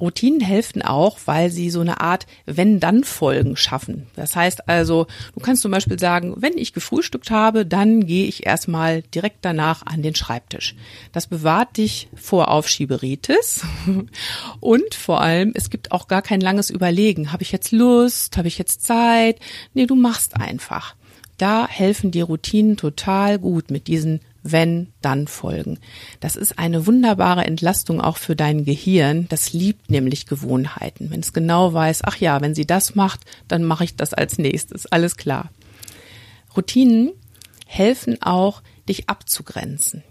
Routinen 0.00 0.40
helfen 0.40 0.82
auch, 0.82 1.18
weil 1.26 1.50
sie 1.50 1.70
so 1.70 1.80
eine 1.80 2.00
Art 2.00 2.26
Wenn-Dann-Folgen 2.46 3.56
schaffen. 3.56 4.06
Das 4.16 4.34
heißt 4.34 4.68
also, 4.68 5.06
du 5.34 5.40
kannst 5.40 5.62
zum 5.62 5.70
Beispiel 5.70 5.98
sagen, 5.98 6.34
wenn 6.36 6.58
ich 6.58 6.72
gefrühstückt 6.72 7.30
habe, 7.30 7.64
dann 7.64 8.04
gehe 8.06 8.26
ich 8.26 8.44
erstmal 8.44 9.02
direkt 9.02 9.38
danach 9.44 9.86
an 9.86 10.02
den 10.02 10.14
Schreibtisch. 10.14 10.74
Das 11.12 11.28
bewahrt 11.28 11.76
dich 11.76 12.08
vor 12.14 12.48
Aufschieberitis 12.48 13.64
und 14.60 14.94
vor 14.94 15.20
allem, 15.20 15.52
es 15.54 15.70
gibt 15.70 15.92
auch 15.92 16.08
gar 16.08 16.22
kein 16.22 16.40
langes 16.40 16.70
Überlegen. 16.70 17.32
Habe 17.32 17.44
ich 17.44 17.52
jetzt 17.52 17.70
Lust? 17.70 18.36
Habe 18.36 18.48
ich 18.48 18.58
jetzt 18.58 18.84
Zeit? 18.84 19.38
Nee, 19.74 19.86
du 19.86 19.94
machst 19.94 20.36
einfach. 20.36 20.96
Da 21.38 21.68
helfen 21.68 22.10
die 22.10 22.20
Routinen 22.20 22.76
total 22.76 23.38
gut 23.38 23.70
mit 23.70 23.86
diesen 23.86 24.20
wenn, 24.44 24.92
dann 25.00 25.26
folgen. 25.26 25.78
Das 26.20 26.36
ist 26.36 26.58
eine 26.58 26.86
wunderbare 26.86 27.44
Entlastung 27.44 28.00
auch 28.00 28.18
für 28.18 28.36
dein 28.36 28.64
Gehirn. 28.64 29.26
Das 29.30 29.52
liebt 29.52 29.90
nämlich 29.90 30.26
Gewohnheiten. 30.26 31.10
Wenn 31.10 31.20
es 31.20 31.32
genau 31.32 31.72
weiß, 31.72 32.02
ach 32.04 32.18
ja, 32.18 32.40
wenn 32.40 32.54
sie 32.54 32.66
das 32.66 32.94
macht, 32.94 33.20
dann 33.48 33.64
mache 33.64 33.84
ich 33.84 33.96
das 33.96 34.14
als 34.14 34.38
nächstes. 34.38 34.86
Alles 34.86 35.16
klar. 35.16 35.50
Routinen 36.56 37.12
helfen 37.66 38.22
auch, 38.22 38.62
dich 38.88 39.08
abzugrenzen. 39.08 40.04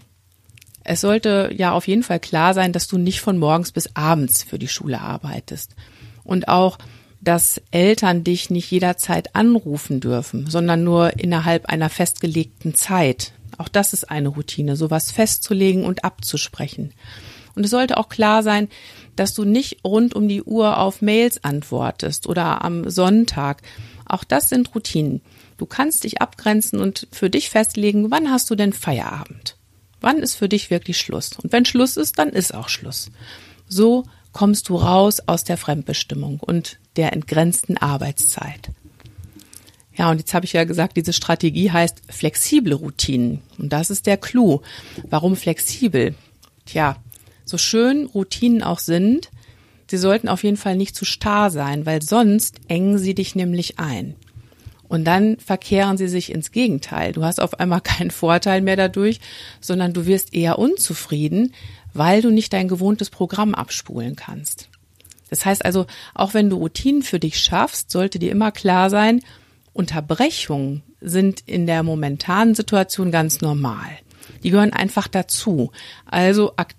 Es 0.83 1.01
sollte 1.01 1.51
ja 1.55 1.71
auf 1.71 1.87
jeden 1.87 2.03
Fall 2.03 2.19
klar 2.19 2.53
sein, 2.53 2.73
dass 2.73 2.87
du 2.87 2.97
nicht 2.97 3.21
von 3.21 3.37
morgens 3.37 3.71
bis 3.71 3.95
abends 3.95 4.43
für 4.43 4.59
die 4.59 4.67
Schule 4.67 4.99
arbeitest. 4.99 5.75
Und 6.23 6.47
auch, 6.47 6.77
dass 7.21 7.61
Eltern 7.71 8.23
dich 8.23 8.49
nicht 8.49 8.69
jederzeit 8.69 9.35
anrufen 9.35 10.01
dürfen, 10.01 10.49
sondern 10.49 10.83
nur 10.83 11.17
innerhalb 11.19 11.67
einer 11.67 11.89
festgelegten 11.89 12.75
Zeit. 12.75 13.31
Auch 13.57 13.69
das 13.69 13.93
ist 13.93 14.09
eine 14.09 14.29
Routine, 14.29 14.75
sowas 14.75 15.11
festzulegen 15.11 15.85
und 15.85 16.03
abzusprechen. 16.03 16.93
Und 17.55 17.63
es 17.63 17.71
sollte 17.71 17.97
auch 17.97 18.09
klar 18.09 18.43
sein, 18.43 18.67
dass 19.15 19.33
du 19.33 19.43
nicht 19.43 19.83
rund 19.83 20.15
um 20.15 20.27
die 20.27 20.43
Uhr 20.43 20.79
auf 20.79 21.01
Mails 21.01 21.43
antwortest 21.43 22.27
oder 22.27 22.63
am 22.63 22.89
Sonntag. 22.89 23.61
Auch 24.05 24.23
das 24.23 24.49
sind 24.49 24.73
Routinen. 24.73 25.21
Du 25.57 25.65
kannst 25.65 26.03
dich 26.03 26.21
abgrenzen 26.21 26.79
und 26.79 27.07
für 27.11 27.29
dich 27.29 27.49
festlegen, 27.49 28.09
wann 28.09 28.31
hast 28.31 28.49
du 28.49 28.55
denn 28.55 28.73
Feierabend? 28.73 29.55
Wann 30.01 30.17
ist 30.17 30.35
für 30.35 30.49
dich 30.49 30.69
wirklich 30.69 30.97
Schluss? 30.97 31.31
Und 31.41 31.53
wenn 31.53 31.65
Schluss 31.65 31.95
ist, 31.95 32.17
dann 32.19 32.29
ist 32.29 32.53
auch 32.53 32.69
Schluss. 32.69 33.11
So 33.67 34.03
kommst 34.33 34.67
du 34.67 34.75
raus 34.75 35.21
aus 35.27 35.43
der 35.43 35.57
Fremdbestimmung 35.57 36.39
und 36.39 36.79
der 36.95 37.13
entgrenzten 37.13 37.77
Arbeitszeit. 37.77 38.71
Ja, 39.95 40.09
und 40.09 40.17
jetzt 40.17 40.33
habe 40.33 40.45
ich 40.45 40.53
ja 40.53 40.63
gesagt, 40.63 40.97
diese 40.97 41.13
Strategie 41.13 41.71
heißt 41.71 42.01
flexible 42.09 42.73
Routinen. 42.73 43.41
Und 43.57 43.71
das 43.71 43.89
ist 43.89 44.07
der 44.07 44.17
Clou. 44.17 44.61
Warum 45.09 45.35
flexibel? 45.35 46.15
Tja, 46.65 46.97
so 47.45 47.57
schön 47.57 48.05
Routinen 48.07 48.63
auch 48.63 48.79
sind, 48.79 49.29
sie 49.87 49.97
sollten 49.97 50.29
auf 50.29 50.43
jeden 50.43 50.57
Fall 50.57 50.75
nicht 50.75 50.95
zu 50.95 51.05
starr 51.05 51.51
sein, 51.51 51.85
weil 51.85 52.01
sonst 52.01 52.57
engen 52.67 52.97
sie 52.97 53.13
dich 53.13 53.35
nämlich 53.35 53.79
ein. 53.79 54.15
Und 54.87 55.05
dann 55.05 55.37
verkehren 55.37 55.97
sie 55.97 56.07
sich 56.07 56.31
ins 56.31 56.51
Gegenteil. 56.51 57.13
Du 57.13 57.23
hast 57.23 57.41
auf 57.41 57.59
einmal 57.59 57.81
keinen 57.83 58.11
Vorteil 58.11 58.61
mehr 58.61 58.75
dadurch, 58.75 59.19
sondern 59.59 59.93
du 59.93 60.05
wirst 60.05 60.33
eher 60.33 60.57
unzufrieden, 60.57 61.53
weil 61.93 62.21
du 62.21 62.31
nicht 62.31 62.53
dein 62.53 62.67
gewohntes 62.67 63.09
Programm 63.09 63.53
abspulen 63.53 64.15
kannst. 64.15 64.69
Das 65.29 65.45
heißt 65.45 65.65
also, 65.65 65.87
auch 66.13 66.33
wenn 66.33 66.49
du 66.49 66.57
Routinen 66.57 67.01
für 67.01 67.19
dich 67.19 67.39
schaffst, 67.39 67.89
sollte 67.89 68.19
dir 68.19 68.31
immer 68.31 68.51
klar 68.51 68.91
sein, 68.91 69.21
Unterbrechungen 69.73 70.83
sind 71.01 71.41
in 71.41 71.65
der 71.65 71.83
momentanen 71.83 72.55
Situation 72.55 73.11
ganz 73.11 73.41
normal. 73.41 73.89
Die 74.43 74.51
gehören 74.51 74.73
einfach 74.73 75.07
dazu. 75.07 75.71
Also, 76.05 76.53
ak 76.55 76.75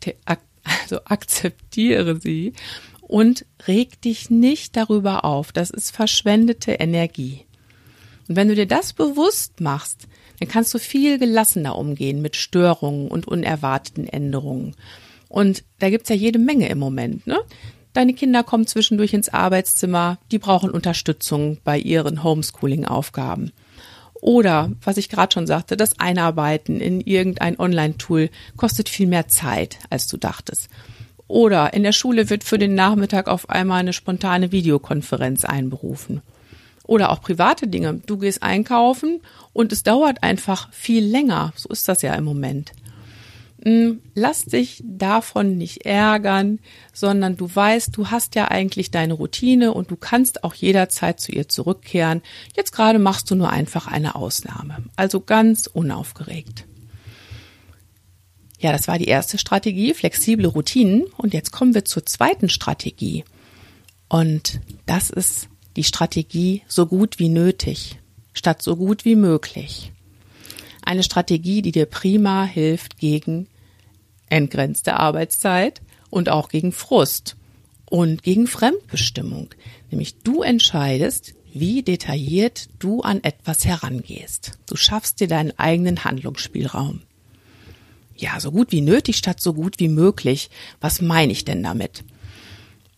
also 0.65 1.01
akzeptiere 1.05 2.19
sie 2.19 2.55
und 3.03 3.45
reg 3.69 4.01
dich 4.01 4.31
nicht 4.31 4.77
darüber 4.77 5.25
auf. 5.25 5.53
Das 5.53 5.71
ist 5.71 5.91
verschwendete 5.91 6.73
Energie. 6.73 7.45
Und 8.29 8.37
wenn 8.37 8.49
du 8.49 8.55
dir 8.55 8.67
das 8.67 8.95
bewusst 8.95 9.61
machst, 9.61 10.09
dann 10.41 10.49
kannst 10.49 10.73
du 10.73 10.79
viel 10.79 11.19
gelassener 11.19 11.77
umgehen 11.77 12.23
mit 12.23 12.37
Störungen 12.37 13.09
und 13.09 13.29
unerwarteten 13.29 14.09
Änderungen. 14.09 14.75
Und 15.29 15.65
da 15.79 15.91
gibt's 15.91 16.09
ja 16.09 16.17
jede 16.17 16.39
Menge 16.39 16.69
im 16.69 16.79
Moment. 16.79 17.27
Ne? 17.27 17.39
Deine 17.95 18.13
Kinder 18.13 18.43
kommen 18.43 18.67
zwischendurch 18.67 19.15
ins 19.15 19.29
Arbeitszimmer, 19.29 20.19
die 20.33 20.41
brauchen 20.41 20.71
Unterstützung 20.71 21.59
bei 21.63 21.79
ihren 21.79 22.25
Homeschooling-Aufgaben. 22.25 23.53
Oder, 24.21 24.73
was 24.83 24.97
ich 24.97 25.09
gerade 25.09 25.33
schon 25.33 25.47
sagte, 25.47 25.77
das 25.77 26.01
Einarbeiten 26.01 26.81
in 26.81 27.01
irgendein 27.01 27.59
Online-Tool 27.59 28.31
kostet 28.57 28.89
viel 28.89 29.07
mehr 29.07 29.29
Zeit, 29.29 29.79
als 29.91 30.09
du 30.09 30.17
dachtest. 30.17 30.69
Oder 31.29 31.73
in 31.73 31.85
der 31.85 31.93
Schule 31.93 32.31
wird 32.31 32.43
für 32.43 32.59
den 32.59 32.75
Nachmittag 32.75 33.29
auf 33.29 33.49
einmal 33.49 33.81
eine 33.81 33.93
spontane 33.93 34.51
Videokonferenz 34.51 35.45
einberufen. 35.45 36.21
Oder 36.87 37.11
auch 37.11 37.21
private 37.21 37.69
Dinge. 37.69 38.01
Du 38.07 38.19
gehst 38.19 38.43
einkaufen 38.43 39.21
und 39.53 39.73
es 39.73 39.85
dauert 39.85 40.23
einfach 40.25 40.73
viel 40.73 41.05
länger. 41.05 41.53
So 41.55 41.69
ist 41.69 41.89
das 41.89 42.03
ja 42.03 42.15
im 42.15 42.25
Moment. 42.25 42.73
Hm, 43.65 44.03
lass 44.15 44.45
dich 44.45 44.83
davon 44.85 45.57
nicht 45.57 45.87
ärgern, 45.87 46.59
sondern 46.93 47.39
du 47.39 47.49
weißt, 47.53 47.97
du 47.97 48.11
hast 48.11 48.35
ja 48.35 48.49
eigentlich 48.49 48.91
deine 48.91 49.15
Routine 49.15 49.73
und 49.73 49.91
du 49.91 49.97
kannst 49.97 50.45
auch 50.45 50.53
jederzeit 50.53 51.19
zu 51.19 51.33
ihr 51.33 51.49
zurückkehren. 51.49 52.21
Jetzt 52.55 52.73
gerade 52.73 52.99
machst 52.99 53.31
du 53.31 53.35
nur 53.35 53.49
einfach 53.49 53.87
eine 53.87 54.17
Ausnahme. 54.17 54.85
Also 54.97 55.21
ganz 55.21 55.67
unaufgeregt. 55.67 56.67
Ja, 58.61 58.73
das 58.73 58.87
war 58.87 58.99
die 58.99 59.09
erste 59.09 59.39
Strategie, 59.39 59.95
flexible 59.95 60.47
Routinen. 60.47 61.05
Und 61.17 61.33
jetzt 61.33 61.51
kommen 61.51 61.75
wir 61.75 61.87
zur 61.87 62.05
zweiten 62.05 62.51
Strategie. 62.51 63.25
Und 64.09 64.61
das 64.85 65.09
ist 65.09 65.49
die 65.77 65.85
Strategie 65.85 66.63
so 66.69 66.87
gut 66.87 67.19
wie 67.19 67.31
nötig, 67.31 67.99
statt 68.35 68.63
so 68.63 68.77
gut 68.77 69.07
wie 69.07 69.17
möglich. 69.17 69.91
Eine 70.83 71.03
Strategie, 71.03 71.63
die 71.63 71.73
dir 71.73 71.87
prima 71.87 72.45
hilft 72.45 72.99
gegen 72.99 73.49
entgrenzte 74.35 74.95
Arbeitszeit 74.99 75.81
und 76.11 76.29
auch 76.29 76.49
gegen 76.49 76.73
Frust 76.73 77.37
und 77.87 78.23
gegen 78.23 78.47
Fremdbestimmung. 78.47 79.51
Nämlich 79.91 80.19
du 80.19 80.43
entscheidest, 80.43 81.35
wie 81.53 81.83
detailliert 81.83 82.69
du 82.81 83.03
an 83.03 83.23
etwas 83.23 83.65
herangehst. 83.65 84.59
Du 84.67 84.77
schaffst 84.77 85.21
dir 85.21 85.29
deinen 85.29 85.57
eigenen 85.57 86.05
Handlungsspielraum. 86.05 87.03
Ja, 88.17 88.41
so 88.41 88.51
gut 88.51 88.73
wie 88.73 88.81
nötig 88.81 89.17
statt 89.17 89.41
so 89.41 89.55
gut 89.55 89.79
wie 89.79 89.89
möglich. 89.89 90.51
Was 90.81 91.01
meine 91.01 91.33
ich 91.33 91.45
denn 91.45 91.63
damit? 91.63 92.05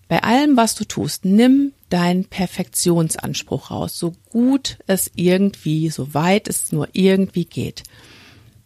Bei 0.08 0.22
allem, 0.22 0.56
was 0.56 0.74
du 0.74 0.84
tust, 0.84 1.24
nimm 1.24 1.72
deinen 1.90 2.24
Perfektionsanspruch 2.24 3.70
raus, 3.70 3.98
so 3.98 4.14
gut 4.30 4.78
es 4.86 5.10
irgendwie, 5.14 5.90
so 5.90 6.14
weit 6.14 6.48
es 6.48 6.72
nur 6.72 6.88
irgendwie 6.92 7.44
geht. 7.44 7.82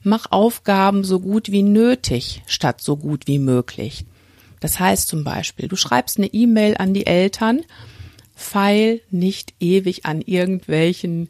Mach 0.02 0.26
Aufgaben 0.30 1.04
so 1.04 1.20
gut 1.20 1.52
wie 1.52 1.62
nötig 1.62 2.42
statt 2.46 2.80
so 2.80 2.96
gut 2.96 3.26
wie 3.26 3.38
möglich. 3.38 4.06
Das 4.60 4.78
heißt 4.78 5.08
zum 5.08 5.24
Beispiel, 5.24 5.68
du 5.68 5.76
schreibst 5.76 6.18
eine 6.18 6.32
E-Mail 6.32 6.76
an 6.76 6.94
die 6.94 7.06
Eltern, 7.06 7.60
feil 8.34 9.00
nicht 9.10 9.54
ewig 9.60 10.06
an 10.06 10.20
irgendwelchen 10.22 11.28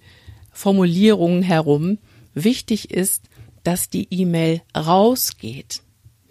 Formulierungen 0.53 1.43
herum. 1.43 1.99
Wichtig 2.35 2.91
ist, 2.91 3.25
dass 3.65 3.89
die 3.89 4.07
E-Mail 4.11 4.63
rausgeht. 4.77 5.83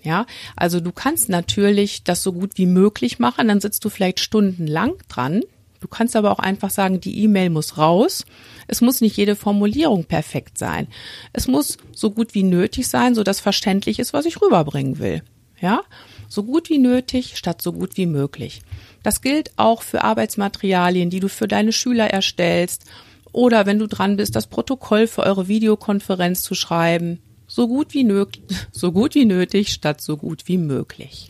Ja, 0.02 0.26
also 0.56 0.80
du 0.80 0.94
kannst 0.94 1.28
natürlich 1.28 2.04
das 2.04 2.24
so 2.24 2.32
gut 2.32 2.54
wie 2.56 2.66
möglich 2.66 3.20
machen, 3.20 3.50
dann 3.50 3.60
sitzt 3.60 3.84
du 3.84 3.90
vielleicht 3.90 4.22
stundenlang 4.22 4.94
dran. 5.10 5.42
Du 5.80 5.88
kannst 5.88 6.16
aber 6.16 6.32
auch 6.32 6.40
einfach 6.40 6.70
sagen, 6.70 7.00
die 7.00 7.24
E-Mail 7.24 7.50
muss 7.50 7.78
raus. 7.78 8.26
Es 8.68 8.82
muss 8.82 9.02
nicht 9.02 9.16
jede 9.18 9.36
Formulierung 9.36 10.04
perfekt 10.06 10.58
sein. 10.58 10.88
Es 11.32 11.48
muss 11.48 11.78
so 11.96 12.12
gut 12.12 12.34
wie 12.36 12.44
nötig 12.44 12.88
sein, 12.88 13.16
so 13.16 13.24
dass 13.24 13.40
verständlich 13.40 14.00
ist, 14.00 14.14
was 14.14 14.26
ich 14.26 14.42
rüberbringen 14.42 15.00
will. 15.00 15.24
Ja, 15.62 15.82
so 16.28 16.44
gut 16.44 16.70
wie 16.70 16.78
nötig 16.78 17.38
statt 17.38 17.62
so 17.62 17.74
gut 17.74 17.98
wie 17.98 18.06
möglich. 18.06 18.62
Das 19.04 19.22
gilt 19.22 19.52
auch 19.58 19.82
für 19.82 20.04
Arbeitsmaterialien, 20.04 21.10
die 21.10 21.20
du 21.20 21.30
für 21.30 21.48
deine 21.48 21.72
Schüler 21.72 22.10
erstellst 22.10 22.86
oder 23.32 23.66
wenn 23.66 23.80
du 23.80 23.88
dran 23.88 24.18
bist, 24.18 24.36
das 24.36 24.48
Protokoll 24.48 25.08
für 25.08 25.24
eure 25.24 25.48
Videokonferenz 25.48 26.42
zu 26.42 26.56
schreiben. 26.56 27.20
So 27.48 27.68
gut 27.68 27.94
wie, 27.94 28.04
nötig, 28.04 28.44
so 28.72 28.92
gut 28.92 29.16
wie 29.16 29.26
nötig 29.26 29.74
statt 29.74 30.02
so 30.02 30.18
gut 30.18 30.48
wie 30.48 30.58
möglich. 30.58 31.29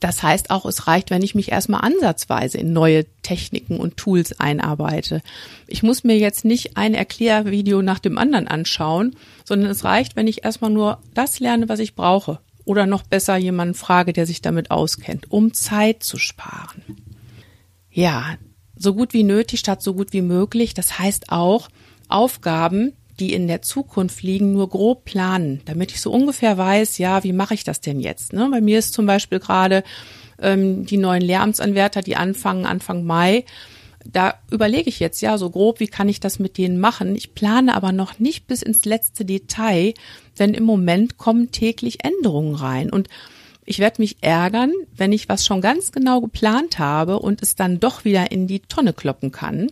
Das 0.00 0.22
heißt 0.22 0.50
auch, 0.50 0.64
es 0.64 0.86
reicht, 0.86 1.10
wenn 1.10 1.22
ich 1.22 1.34
mich 1.34 1.50
erstmal 1.50 1.80
ansatzweise 1.80 2.58
in 2.58 2.72
neue 2.72 3.04
Techniken 3.22 3.78
und 3.80 3.96
Tools 3.96 4.38
einarbeite. 4.38 5.22
Ich 5.66 5.82
muss 5.82 6.04
mir 6.04 6.16
jetzt 6.16 6.44
nicht 6.44 6.76
ein 6.76 6.94
Erklärvideo 6.94 7.82
nach 7.82 7.98
dem 7.98 8.16
anderen 8.16 8.46
anschauen, 8.46 9.16
sondern 9.44 9.70
es 9.70 9.84
reicht, 9.84 10.14
wenn 10.14 10.28
ich 10.28 10.44
erstmal 10.44 10.70
nur 10.70 10.98
das 11.14 11.40
lerne, 11.40 11.68
was 11.68 11.80
ich 11.80 11.94
brauche. 11.94 12.38
Oder 12.64 12.86
noch 12.86 13.02
besser 13.02 13.36
jemanden 13.36 13.74
frage, 13.74 14.12
der 14.12 14.26
sich 14.26 14.42
damit 14.42 14.70
auskennt, 14.70 15.30
um 15.32 15.54
Zeit 15.54 16.02
zu 16.02 16.18
sparen. 16.18 16.82
Ja, 17.90 18.36
so 18.76 18.94
gut 18.94 19.12
wie 19.14 19.24
nötig 19.24 19.60
statt 19.60 19.82
so 19.82 19.94
gut 19.94 20.12
wie 20.12 20.22
möglich. 20.22 20.74
Das 20.74 20.98
heißt 20.98 21.32
auch, 21.32 21.68
Aufgaben, 22.08 22.92
die 23.20 23.32
in 23.32 23.48
der 23.48 23.62
Zukunft 23.62 24.22
liegen, 24.22 24.52
nur 24.52 24.68
grob 24.68 25.04
planen, 25.04 25.60
damit 25.64 25.92
ich 25.92 26.00
so 26.00 26.10
ungefähr 26.10 26.56
weiß, 26.56 26.98
ja, 26.98 27.24
wie 27.24 27.32
mache 27.32 27.54
ich 27.54 27.64
das 27.64 27.80
denn 27.80 28.00
jetzt? 28.00 28.32
Ne? 28.32 28.48
Bei 28.50 28.60
mir 28.60 28.78
ist 28.78 28.94
zum 28.94 29.06
Beispiel 29.06 29.38
gerade 29.38 29.82
ähm, 30.40 30.86
die 30.86 30.96
neuen 30.96 31.22
Lehramtsanwärter, 31.22 32.02
die 32.02 32.16
anfangen 32.16 32.66
Anfang 32.66 33.04
Mai. 33.04 33.44
Da 34.04 34.34
überlege 34.50 34.88
ich 34.88 35.00
jetzt 35.00 35.20
ja 35.20 35.36
so 35.36 35.50
grob, 35.50 35.80
wie 35.80 35.88
kann 35.88 36.08
ich 36.08 36.20
das 36.20 36.38
mit 36.38 36.56
denen 36.56 36.78
machen. 36.78 37.14
Ich 37.16 37.34
plane 37.34 37.74
aber 37.74 37.92
noch 37.92 38.18
nicht 38.18 38.46
bis 38.46 38.62
ins 38.62 38.84
letzte 38.84 39.24
Detail, 39.24 39.94
denn 40.38 40.54
im 40.54 40.64
Moment 40.64 41.18
kommen 41.18 41.50
täglich 41.50 42.04
Änderungen 42.04 42.54
rein 42.54 42.90
und 42.90 43.08
ich 43.66 43.80
werde 43.80 44.00
mich 44.00 44.16
ärgern, 44.22 44.72
wenn 44.96 45.12
ich 45.12 45.28
was 45.28 45.44
schon 45.44 45.60
ganz 45.60 45.92
genau 45.92 46.22
geplant 46.22 46.78
habe 46.78 47.18
und 47.18 47.42
es 47.42 47.54
dann 47.54 47.80
doch 47.80 48.06
wieder 48.06 48.32
in 48.32 48.46
die 48.46 48.60
Tonne 48.60 48.94
kloppen 48.94 49.30
kann 49.30 49.68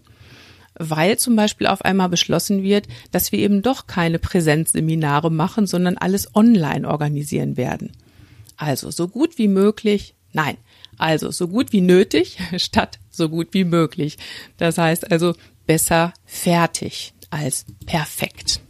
weil 0.78 1.18
zum 1.18 1.36
Beispiel 1.36 1.66
auf 1.66 1.84
einmal 1.84 2.08
beschlossen 2.08 2.62
wird, 2.62 2.86
dass 3.10 3.32
wir 3.32 3.38
eben 3.38 3.62
doch 3.62 3.86
keine 3.86 4.18
Präsenzseminare 4.18 5.30
machen, 5.30 5.66
sondern 5.66 5.96
alles 5.96 6.34
online 6.34 6.88
organisieren 6.88 7.56
werden. 7.56 7.92
Also 8.56 8.90
so 8.90 9.08
gut 9.08 9.38
wie 9.38 9.48
möglich, 9.48 10.14
nein, 10.32 10.56
also 10.98 11.30
so 11.30 11.48
gut 11.48 11.72
wie 11.72 11.80
nötig 11.80 12.38
statt 12.56 12.98
so 13.16 13.28
gut 13.28 13.48
wie 13.52 13.64
möglich. 13.64 14.18
Das 14.58 14.78
heißt 14.78 15.10
also 15.10 15.34
besser 15.66 16.12
fertig 16.24 17.12
als 17.30 17.66
perfekt. 17.86 18.60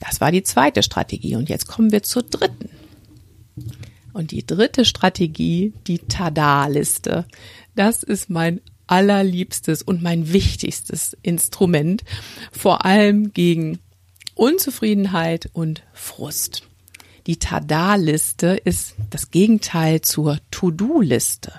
Das 0.00 0.20
war 0.20 0.30
die 0.30 0.44
zweite 0.44 0.82
Strategie 0.82 1.36
und 1.36 1.48
jetzt 1.48 1.66
kommen 1.66 1.90
wir 1.90 2.02
zur 2.02 2.22
dritten. 2.22 2.70
Und 4.12 4.30
die 4.30 4.46
dritte 4.46 4.84
Strategie, 4.84 5.72
die 5.86 5.98
Tada-Liste. 5.98 7.26
Das 7.74 8.02
ist 8.02 8.30
mein 8.30 8.60
allerliebstes 8.88 9.82
und 9.82 10.02
mein 10.02 10.32
wichtigstes 10.32 11.16
Instrument, 11.22 12.04
vor 12.50 12.84
allem 12.84 13.32
gegen 13.32 13.78
Unzufriedenheit 14.34 15.50
und 15.52 15.82
Frust. 15.92 16.62
Die 17.26 17.38
Tada-Liste 17.38 18.60
ist 18.64 18.94
das 19.10 19.30
Gegenteil 19.30 20.00
zur 20.00 20.38
To-Do-Liste. 20.50 21.52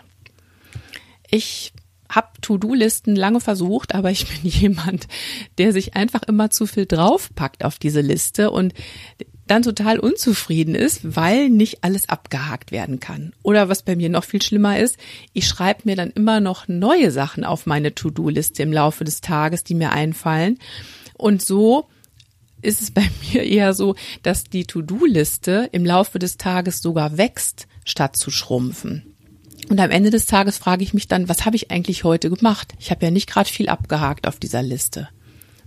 Ich 1.30 1.74
habe 2.10 2.30
To-Do-Listen 2.42 3.16
lange 3.16 3.40
versucht, 3.40 3.94
aber 3.94 4.10
ich 4.10 4.28
bin 4.28 4.40
jemand, 4.50 5.08
der 5.58 5.74
sich 5.74 5.96
einfach 5.96 6.24
immer 6.24 6.50
zu 6.50 6.66
viel 6.66 6.86
draufpackt 6.86 7.64
auf 7.64 7.78
diese 7.78 8.02
Liste 8.02 8.50
und 8.52 8.74
dann 9.50 9.64
total 9.64 10.00
unzufrieden 10.00 10.76
ist, 10.76 11.16
weil 11.16 11.50
nicht 11.50 11.84
alles 11.84 12.08
abgehakt 12.08 12.72
werden 12.72 13.00
kann. 13.00 13.34
Oder 13.42 13.70
was 13.70 13.84
bei 13.84 13.96
mir 13.96 14.10
noch 14.10 14.24
viel 14.24 14.42
schlimmer 14.42 14.80
ist, 14.80 14.98
ich 15.34 15.48
schreibe 15.48 15.82
mir 15.86 15.96
dann 15.96 16.12
immer 16.12 16.40
noch 16.40 16.68
neue 16.68 17.12
Sachen 17.12 17.44
auf 17.44 17.66
meine 17.66 17.96
To-Do-Liste 17.96 18.64
im 18.64 18.72
Laufe 18.72 19.04
des 19.04 19.22
Tages, 19.22 19.64
die 19.64 19.76
mir 19.76 19.92
einfallen. 19.92 20.60
Und 21.16 21.42
so 21.42 21.88
ist 22.62 22.82
es 22.82 22.92
bei 22.92 23.04
mir 23.34 23.44
eher 23.44 23.74
so, 23.74 23.96
dass 24.24 24.44
die 24.44 24.66
To-Do-Liste 24.66 25.70
im 25.72 25.86
Laufe 25.86 26.20
des 26.20 26.38
Tages 26.38 26.82
sogar 26.82 27.18
wächst, 27.18 27.68
statt 27.86 28.16
zu 28.16 28.32
schrumpfen. 28.32 29.16
Und 29.70 29.80
am 29.80 29.92
Ende 29.92 30.10
des 30.10 30.26
Tages 30.26 30.58
frage 30.58 30.84
ich 30.84 30.94
mich 30.94 31.08
dann, 31.08 31.30
was 31.30 31.46
habe 31.46 31.56
ich 31.56 31.70
eigentlich 31.70 32.04
heute 32.04 32.30
gemacht? 32.30 32.74
Ich 32.80 32.92
habe 32.92 33.06
ja 33.06 33.12
nicht 33.12 33.30
gerade 33.30 33.50
viel 33.50 33.70
abgehakt 33.70 34.28
auf 34.28 34.38
dieser 34.40 34.64
Liste. 34.64 35.10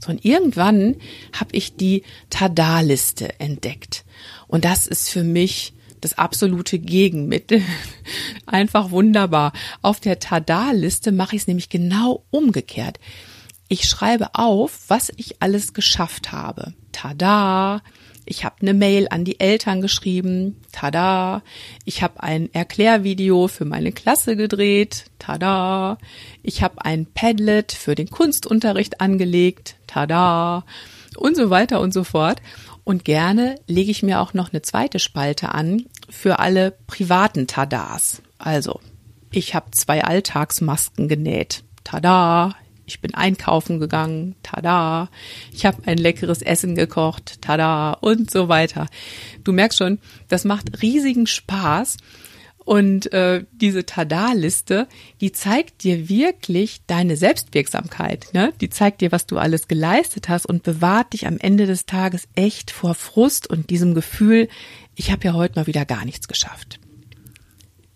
So, 0.03 0.11
und 0.11 0.25
irgendwann 0.25 0.97
habe 1.33 1.51
ich 1.53 1.77
die 1.77 2.03
Tada-Liste 2.29 3.38
entdeckt. 3.38 4.05
Und 4.49 4.65
das 4.65 4.88
ist 4.88 5.09
für 5.09 5.23
mich 5.23 5.75
das 6.01 6.19
absolute 6.19 6.81
Gegenmittel. 6.81 7.62
Einfach 8.47 8.91
wunderbar. 8.91 9.53
Auf 9.81 10.01
der 10.01 10.19
Tada-Liste 10.19 11.12
mache 11.12 11.37
ich 11.37 11.43
es 11.43 11.49
nämlich 11.49 11.69
genau 11.69 12.25
umgekehrt. 12.31 12.99
Ich 13.69 13.85
schreibe 13.88 14.35
auf, 14.35 14.81
was 14.88 15.12
ich 15.17 15.41
alles 15.41 15.73
geschafft 15.73 16.33
habe. 16.33 16.75
Tada! 16.91 17.81
Ich 18.25 18.45
habe 18.45 18.57
eine 18.63 18.75
Mail 18.75 19.09
an 19.11 19.25
die 19.25 19.41
Eltern 19.41 19.81
geschrieben. 19.81 20.61
Tada! 20.71 21.43
Ich 21.85 22.03
habe 22.03 22.23
ein 22.23 22.53
Erklärvideo 22.53 23.49
für 23.49 23.65
meine 23.65 23.93
Klasse 23.93 24.37
gedreht. 24.37 25.07
Tada! 25.19 25.99
Ich 26.43 26.63
habe 26.63 26.85
ein 26.85 27.07
Padlet 27.07 27.73
für 27.73 27.95
den 27.95 28.11
Kunstunterricht 28.11 29.01
angelegt. 29.01 29.77
Tada! 29.87 30.65
Und 31.17 31.37
so 31.37 31.51
weiter 31.51 31.81
und 31.81 31.93
so 31.93 32.05
fort. 32.05 32.41
Und 32.85 33.05
gerne 33.05 33.57
lege 33.67 33.91
ich 33.91 34.03
mir 34.03 34.21
auch 34.21 34.35
noch 34.35 34.53
eine 34.53 34.63
zweite 34.63 34.99
Spalte 34.99 35.53
an 35.53 35.87
für 36.09 36.39
alle 36.39 36.73
privaten 36.87 37.47
Tadas. 37.47 38.23
Also, 38.39 38.81
ich 39.31 39.55
habe 39.55 39.71
zwei 39.73 40.05
Alltagsmasken 40.05 41.09
genäht. 41.09 41.65
Tada! 41.85 42.55
Ich 42.93 43.01
bin 43.01 43.15
einkaufen 43.15 43.81
gegangen, 43.81 44.35
tada. 44.43 45.09
Ich 45.51 45.65
habe 45.65 45.79
ein 45.87 45.97
leckeres 45.97 46.43
Essen 46.43 46.75
gekocht, 46.75 47.41
tada 47.41 47.95
und 47.95 48.31
so 48.31 48.51
weiter. 48.51 48.87
Du 49.45 49.53
merkst 49.53 49.79
schon, 49.79 49.99
das 50.29 50.45
macht 50.45 50.83
riesigen 50.83 51.27
Spaß. 51.27 51.97
Und 52.59 53.13
äh, 53.15 53.45
diese 53.51 53.87
Tada-Liste, 53.87 54.87
die 55.23 55.33
zeigt 55.33 55.83
dir 55.85 56.11
wirklich 56.11 56.83
deine 56.87 57.17
Selbstwirksamkeit. 57.17 58.29
Ne? 58.35 58.53
Die 58.61 58.69
zeigt 58.69 59.01
dir, 59.01 59.11
was 59.11 59.27
du 59.27 59.39
alles 59.39 59.69
geleistet 59.69 60.29
hast 60.29 60.45
und 60.45 60.63
bewahrt 60.63 61.15
dich 61.15 61.27
am 61.27 61.39
Ende 61.39 61.65
des 61.67 61.87
Tages 61.87 62.29
echt 62.35 62.71
vor 62.71 62.95
Frust 62.95 63.49
und 63.49 63.71
diesem 63.71 63.95
Gefühl, 63.95 64.49
ich 64.95 65.11
habe 65.11 65.25
ja 65.25 65.33
heute 65.33 65.59
mal 65.59 65.67
wieder 65.67 65.87
gar 65.87 66.05
nichts 66.05 66.29
geschafft. 66.29 66.79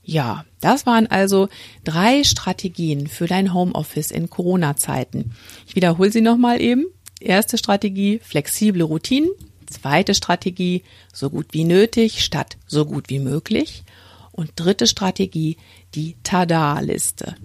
Ja, 0.03 0.45
das 0.67 0.85
waren 0.85 1.07
also 1.07 1.49
drei 1.85 2.25
Strategien 2.25 3.07
für 3.07 3.29
dein 3.29 3.55
Homeoffice 3.55 4.11
in 4.11 4.29
Corona-Zeiten. 4.29 5.31
Ich 5.69 5.77
wiederhole 5.77 6.11
sie 6.11 6.21
nochmal 6.21 6.61
eben. 6.61 6.87
Erste 7.21 7.57
Strategie, 7.57 8.19
flexible 8.21 8.83
Routinen. 8.83 9.31
Zweite 9.71 10.13
Strategie, 10.13 10.83
so 11.13 11.31
gut 11.31 11.47
wie 11.53 11.63
nötig 11.63 12.25
statt 12.25 12.57
so 12.67 12.85
gut 12.85 13.11
wie 13.11 13.21
möglich. 13.21 13.85
Und 14.33 14.51
dritte 14.57 14.89
Strategie, 14.89 15.57
die 15.95 16.17
Tada-Liste. 16.25 17.37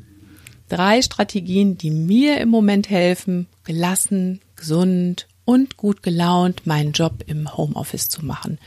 Drei 0.67 1.03
Strategien, 1.03 1.77
die 1.77 1.91
mir 1.91 2.41
im 2.41 2.49
Moment 2.49 2.89
helfen, 2.89 3.45
gelassen, 3.65 4.41
gesund 4.55 5.27
und 5.45 5.77
gut 5.77 6.01
gelaunt 6.01 6.65
meinen 6.65 6.93
Job 6.93 7.23
im 7.27 7.55
Homeoffice 7.55 8.09
zu 8.09 8.25
machen. 8.25 8.57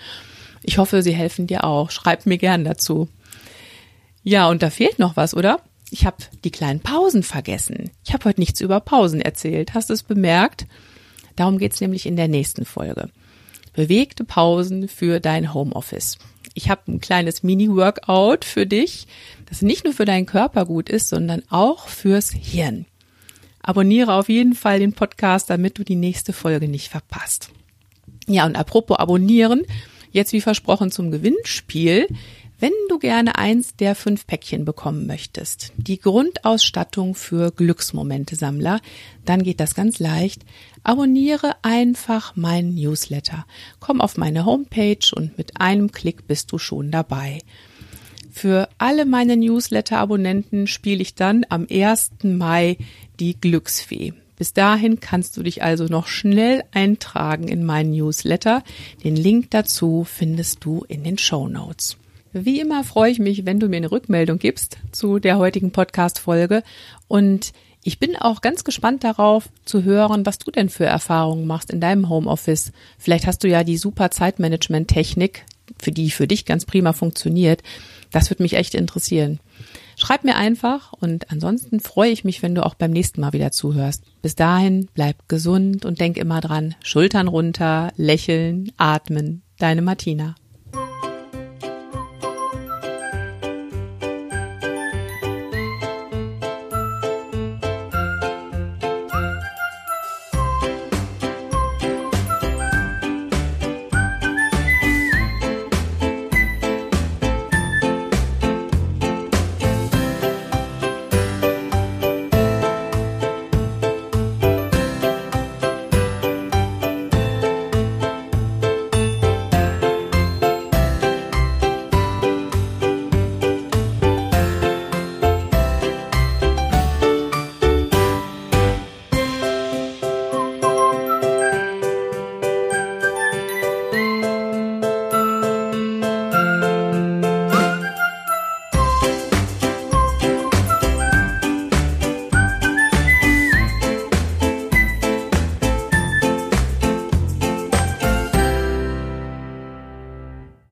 Ich 0.63 0.79
hoffe, 0.79 1.03
sie 1.03 1.13
helfen 1.13 1.49
dir 1.49 1.65
auch. 1.65 1.91
Schreib 1.91 2.25
mir 2.25 2.39
gern 2.39 2.65
dazu. 2.65 3.09
Ja, 4.25 4.49
und 4.49 4.63
da 4.63 4.71
fehlt 4.71 4.99
noch 4.99 5.17
was, 5.17 5.35
oder? 5.35 5.61
Ich 5.91 6.07
habe 6.07 6.17
die 6.43 6.51
kleinen 6.51 6.81
Pausen 6.81 7.23
vergessen. 7.23 7.91
Ich 8.05 8.13
habe 8.13 8.25
heute 8.25 8.41
nichts 8.41 8.61
über 8.61 8.81
Pausen 8.81 9.21
erzählt. 9.21 9.75
Hast 9.75 9.91
du 9.91 9.95
es 9.95 10.03
bemerkt? 10.03 10.67
Darum 11.37 11.59
geht's 11.59 11.81
nämlich 11.81 12.07
in 12.07 12.17
der 12.17 12.27
nächsten 12.27 12.65
Folge. 12.65 13.11
Bewegte 13.75 14.25
Pausen 14.25 14.89
für 14.89 15.21
dein 15.21 15.53
Homeoffice. 15.53 16.19
Ich 16.55 16.71
habe 16.71 16.83
ein 16.91 17.01
kleines 17.01 17.43
Mini-Workout 17.43 18.45
für 18.45 18.67
dich, 18.67 19.07
das 19.47 19.63
nicht 19.63 19.85
nur 19.85 19.93
für 19.93 20.05
deinen 20.05 20.27
Körper 20.27 20.65
gut 20.65 20.89
ist, 20.89 21.09
sondern 21.09 21.43
auch 21.51 21.89
fürs 21.89 22.31
Hirn. 22.31 22.87
Abonniere 23.61 24.15
auf 24.15 24.29
jeden 24.29 24.55
Fall 24.55 24.79
den 24.79 24.93
Podcast, 24.93 25.51
damit 25.51 25.79
du 25.79 25.85
die 25.85 25.97
nächste 25.97 26.33
Folge 26.33 26.69
nicht 26.69 26.89
verpasst. 26.89 27.51
Ja, 28.27 28.47
und 28.47 28.57
apropos 28.57 28.99
abonnieren, 28.99 29.63
jetzt 30.13 30.33
wie 30.33 30.41
versprochen 30.41 30.91
zum 30.91 31.11
Gewinnspiel. 31.11 32.07
Wenn 32.61 32.73
du 32.89 32.99
gerne 32.99 33.37
eins 33.37 33.75
der 33.75 33.95
fünf 33.97 34.27
Päckchen 34.27 34.65
bekommen 34.65 35.07
möchtest, 35.07 35.73
die 35.77 35.99
Grundausstattung 35.99 37.17
für 37.17 37.51
Glücksmomente-Sammler, 37.51 38.81
dann 39.25 39.43
geht 39.43 39.59
das 39.59 39.75
ganz 39.75 39.99
leicht. 39.99 40.43
Abonniere 40.85 41.57
einfach 41.63 42.37
meinen 42.37 42.75
Newsletter. 42.77 43.45
Komm 43.81 44.01
auf 44.01 44.17
meine 44.17 44.45
Homepage 44.45 45.05
und 45.15 45.37
mit 45.37 45.61
einem 45.61 45.91
Klick 45.91 46.29
bist 46.29 46.53
du 46.53 46.59
schon 46.59 46.93
dabei. 46.93 47.41
Für 48.31 48.69
alle 48.79 49.05
meine 49.05 49.37
Newsletter-Abonnenten 49.37 50.67
spiele 50.69 51.03
ich 51.03 51.15
dann 51.15 51.45
am 51.49 51.67
1. 51.69 52.11
Mai 52.23 52.79
die 53.19 53.39
Glücksfee. 53.41 54.13
Bis 54.37 54.53
dahin 54.53 55.01
kannst 55.01 55.37
du 55.37 55.43
dich 55.43 55.63
also 55.63 55.85
noch 55.85 56.07
schnell 56.07 56.65
eintragen 56.73 57.49
in 57.49 57.65
meinen 57.65 57.93
Newsletter. 57.93 58.63
Den 59.03 59.17
Link 59.17 59.51
dazu 59.51 60.05
findest 60.05 60.65
du 60.65 60.85
in 60.89 61.05
den 61.05 61.19
Show 61.19 61.49
Notes. 61.49 61.97
Wie 62.37 62.59
immer 62.59 62.83
freue 62.83 63.13
ich 63.13 63.21
mich, 63.21 63.47
wenn 63.47 63.61
du 63.61 63.69
mir 63.69 63.77
eine 63.77 63.93
Rückmeldung 63.93 64.41
gibst 64.41 64.79
zu 64.91 65.21
der 65.21 65.39
heutigen 65.39 65.71
Podcast-Folge. 65.71 66.65
Und 67.07 67.53
ich 67.85 68.01
bin 68.01 68.17
auch 68.17 68.41
ganz 68.41 68.65
gespannt 68.65 69.05
darauf 69.05 69.49
zu 69.65 69.85
hören, 69.85 70.27
was 70.27 70.39
du 70.39 70.51
denn 70.51 70.69
für 70.69 70.85
Erfahrungen 70.85 71.47
machst 71.47 71.71
in 71.71 71.81
deinem 71.81 72.09
Homeoffice. 72.09 72.73
Vielleicht 72.99 73.29
hast 73.29 73.45
du 73.45 73.49
ja 73.49 73.63
die 73.63 73.77
super 73.77 74.11
Zeitmanagement-Technik, 74.11 75.45
für 75.79 75.93
die 75.93 76.11
für 76.11 76.27
dich 76.27 76.45
ganz 76.45 76.65
prima 76.65 76.93
funktioniert. 76.93 77.63
Das 78.11 78.31
würde 78.31 78.43
mich 78.43 78.55
echt 78.55 78.75
interessieren. 78.75 79.39
Schreib 79.97 80.25
mir 80.25 80.35
einfach 80.35 80.93
und 80.93 81.31
ansonsten 81.31 81.79
freue 81.79 82.11
ich 82.11 82.25
mich, 82.25 82.43
wenn 82.43 82.57
du 82.57 82.67
auch 82.67 82.75
beim 82.75 82.91
nächsten 82.91 83.21
Mal 83.21 83.33
wieder 83.33 83.53
zuhörst. 83.53 84.03
Bis 84.23 84.35
dahin 84.35 84.89
bleib 84.93 85.29
gesund 85.29 85.85
und 85.85 86.01
denk 86.01 86.17
immer 86.17 86.41
dran, 86.41 86.75
Schultern 86.83 87.29
runter, 87.29 87.93
lächeln, 87.97 88.73
atmen. 88.77 89.43
Deine 89.59 89.83
Martina. 89.83 90.35